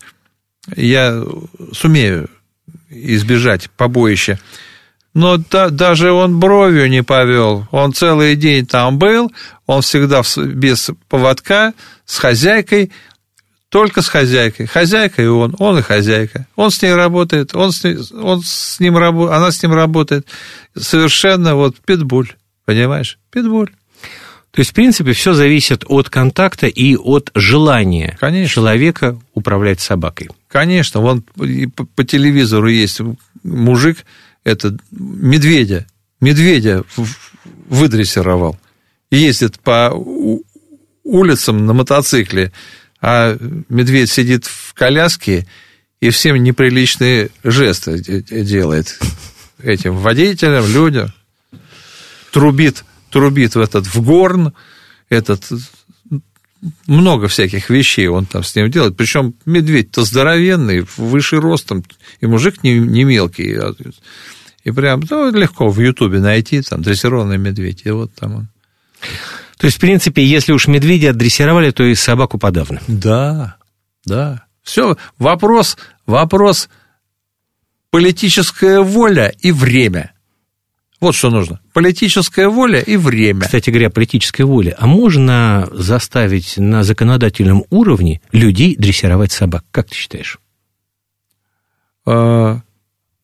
я 0.76 1.24
сумею 1.72 2.30
избежать 2.90 3.70
побоища. 3.78 4.42
Но 5.14 5.38
да, 5.38 5.70
даже 5.70 6.12
он 6.12 6.38
бровью 6.38 6.90
не 6.90 7.02
повел. 7.02 7.66
Он 7.72 7.94
целый 7.94 8.36
день 8.36 8.66
там 8.66 9.00
был, 9.00 9.32
он 9.68 9.84
всегда 9.84 10.22
без 10.36 10.92
поводка, 11.08 11.74
с 12.06 12.18
хозяйкой, 12.20 12.92
только 13.78 14.02
с 14.02 14.08
хозяйкой. 14.08 14.66
Хозяйка 14.66 15.22
и 15.22 15.28
он, 15.28 15.56
он 15.60 15.78
и 15.78 15.84
хозяйка. 15.84 16.48
Он 16.56 16.72
с 16.72 16.82
ней 16.82 16.96
работает, 16.96 17.54
он 17.54 17.72
с, 17.72 17.84
ней, 17.84 17.98
он 18.20 18.42
с 18.42 18.80
ним 18.80 18.98
работает, 18.98 19.38
она 19.38 19.52
с 19.52 19.62
ним 19.62 19.72
работает. 19.72 20.26
Совершенно 20.76 21.54
вот 21.54 21.76
питбуль, 21.86 22.32
понимаешь? 22.66 23.20
Питбуль. 23.32 23.70
То 24.50 24.62
есть, 24.62 24.72
в 24.72 24.74
принципе, 24.74 25.12
все 25.12 25.34
зависит 25.34 25.84
от 25.88 26.10
контакта 26.10 26.66
и 26.66 26.96
от 26.96 27.30
желания 27.36 28.18
Конечно. 28.20 28.52
человека 28.52 29.20
управлять 29.36 29.80
собакой. 29.80 30.30
Конечно, 30.48 31.00
вон 31.00 31.22
по, 31.22 32.04
телевизору 32.04 32.70
есть 32.70 33.00
мужик, 33.44 34.06
это 34.44 34.76
медведя, 34.90 35.86
медведя 36.20 36.84
выдрессировал. 37.70 38.58
Ездит 39.12 39.60
по 39.60 39.94
улицам 41.04 41.68
на 41.68 41.74
мотоцикле, 41.74 42.52
а 43.02 43.38
медведь 43.70 44.10
сидит 44.10 44.46
в 44.46 44.74
коляске 44.74 45.48
и 46.00 46.10
всем 46.10 46.38
неприличные 46.38 47.30
жесты 47.44 48.00
делает 48.00 49.00
этим 49.62 49.96
водителям, 49.96 50.66
людям. 50.68 51.14
Трубит, 52.32 52.84
трубит 53.10 53.56
в 53.56 53.60
этот 53.60 53.88
в 53.88 54.02
горн, 54.02 54.54
этот 55.10 55.44
много 56.88 57.28
всяких 57.28 57.70
вещей 57.70 58.08
он 58.08 58.26
там 58.26 58.44
с 58.44 58.56
ним 58.56 58.70
делает. 58.70 58.98
Причем 58.98 59.36
медведь-то 59.46 60.04
здоровенный, 60.04 60.86
выше 60.98 61.40
ростом, 61.40 61.84
и 62.20 62.26
мужик 62.26 62.64
не, 62.64 62.80
не 62.80 63.04
мелкий. 63.04 63.58
И 64.64 64.72
прям 64.72 65.04
ну, 65.10 65.32
легко 65.32 65.70
в 65.70 65.80
Ютубе 65.80 66.20
найти, 66.20 66.62
там, 66.62 66.82
дрессированный 66.82 67.38
медведь, 67.38 67.84
и 67.86 67.92
вот 67.92 68.14
там 68.14 68.36
он. 68.36 68.48
То 69.58 69.66
есть, 69.66 69.78
в 69.78 69.80
принципе, 69.80 70.24
если 70.24 70.52
уж 70.52 70.68
медведя 70.68 71.14
дрессировали, 71.14 71.72
то 71.72 71.84
и 71.84 71.96
собаку 71.96 72.38
подавно. 72.38 72.80
Да, 72.88 73.58
да. 74.06 74.44
Все, 74.62 74.98
вопрос, 75.18 75.78
вопрос 76.06 76.70
политическая 77.90 78.82
воля 78.82 79.34
и 79.40 79.52
время. 79.52 80.14
Вот 81.00 81.16
что 81.16 81.30
нужно. 81.30 81.60
Политическая 81.74 82.48
воля 82.48 82.80
и 82.80 82.98
время. 82.98 83.42
Кстати 83.42 83.70
говоря, 83.70 83.90
политическая 83.90 84.46
воля. 84.46 84.76
А 84.80 84.88
можно 84.88 85.68
заставить 85.72 86.58
на 86.58 86.84
законодательном 86.84 87.66
уровне 87.70 88.22
людей 88.32 88.76
дрессировать 88.76 89.32
собак? 89.32 89.64
Как 89.72 89.88
ты 89.88 89.96
считаешь? 89.96 90.40
А, 92.06 92.62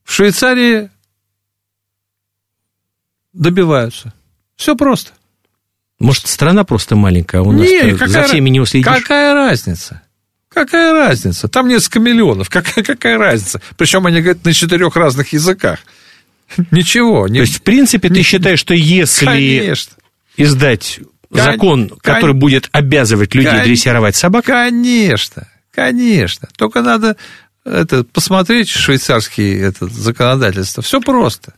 в 0.03 0.11
Швейцарии 0.11 0.91
добиваются. 3.34 4.13
Все 4.55 4.75
просто. 4.75 5.13
Может, 6.03 6.27
страна 6.27 6.65
просто 6.65 6.97
маленькая, 6.97 7.39
а 7.39 7.43
у 7.43 7.53
нас 7.53 7.61
не, 7.61 7.95
за 7.95 8.23
всеми 8.23 8.49
не 8.49 8.59
уследишь? 8.59 8.91
Какая 8.91 9.33
разница? 9.33 10.01
Какая 10.49 10.91
разница? 10.91 11.47
Там 11.47 11.69
несколько 11.69 12.01
миллионов. 12.01 12.49
Какая, 12.51 12.83
какая 12.83 13.17
разница? 13.17 13.61
Причем 13.77 14.05
они 14.05 14.19
говорят 14.19 14.43
на 14.43 14.53
четырех 14.53 14.97
разных 14.97 15.31
языках. 15.31 15.79
Ничего. 16.71 17.29
Не... 17.29 17.39
То 17.39 17.41
есть, 17.43 17.55
в 17.59 17.61
принципе, 17.61 18.09
ты 18.09 18.21
считаешь, 18.21 18.59
что 18.59 18.73
если 18.73 19.25
Конечно. 19.25 19.93
издать 20.35 20.99
закон, 21.31 21.89
который 22.01 22.31
кон... 22.31 22.39
будет 22.39 22.67
обязывать 22.73 23.33
людей 23.33 23.53
кон... 23.53 23.63
дрессировать 23.63 24.17
собак? 24.17 24.43
Конечно, 24.43 25.47
конечно. 25.71 26.49
Только 26.57 26.81
надо 26.81 27.15
это, 27.63 28.03
посмотреть 28.03 28.67
швейцарские 28.67 29.61
это, 29.61 29.87
законодательство. 29.87 30.83
Все 30.83 30.99
просто. 30.99 31.53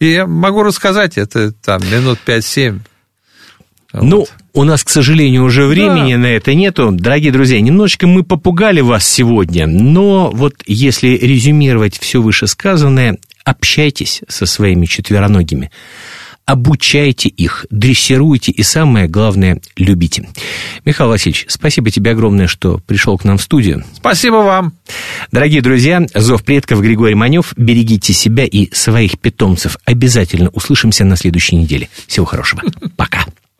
И 0.00 0.06
я 0.10 0.26
могу 0.26 0.62
рассказать 0.62 1.18
это 1.18 1.52
там 1.52 1.82
минут 1.82 2.18
5-7. 2.24 2.80
Ну, 3.92 4.20
вот. 4.20 4.32
у 4.52 4.64
нас, 4.64 4.84
к 4.84 4.90
сожалению, 4.90 5.44
уже 5.44 5.66
времени 5.66 6.12
да. 6.12 6.18
на 6.18 6.26
это 6.26 6.54
нету. 6.54 6.90
Дорогие 6.92 7.32
друзья, 7.32 7.60
немножечко 7.60 8.06
мы 8.06 8.22
попугали 8.22 8.80
вас 8.80 9.06
сегодня, 9.06 9.66
но 9.66 10.30
вот 10.30 10.54
если 10.66 11.08
резюмировать 11.08 11.98
все 11.98 12.20
вышесказанное, 12.20 13.18
общайтесь 13.44 14.22
со 14.28 14.44
своими 14.44 14.84
четвероногими 14.84 15.70
обучайте 16.48 17.28
их, 17.28 17.66
дрессируйте 17.68 18.52
и, 18.52 18.62
самое 18.62 19.06
главное, 19.06 19.60
любите. 19.76 20.26
Михаил 20.86 21.10
Васильевич, 21.10 21.44
спасибо 21.48 21.90
тебе 21.90 22.12
огромное, 22.12 22.46
что 22.46 22.78
пришел 22.86 23.18
к 23.18 23.24
нам 23.24 23.36
в 23.36 23.42
студию. 23.42 23.84
Спасибо 23.94 24.36
вам. 24.36 24.72
Дорогие 25.30 25.60
друзья, 25.60 26.06
зов 26.14 26.42
предков 26.44 26.80
Григорий 26.80 27.14
Манев. 27.14 27.52
Берегите 27.58 28.14
себя 28.14 28.46
и 28.46 28.74
своих 28.74 29.18
питомцев. 29.18 29.76
Обязательно 29.84 30.48
услышимся 30.48 31.04
на 31.04 31.16
следующей 31.16 31.56
неделе. 31.56 31.90
Всего 32.06 32.24
хорошего. 32.24 32.62
Пока. 32.96 33.26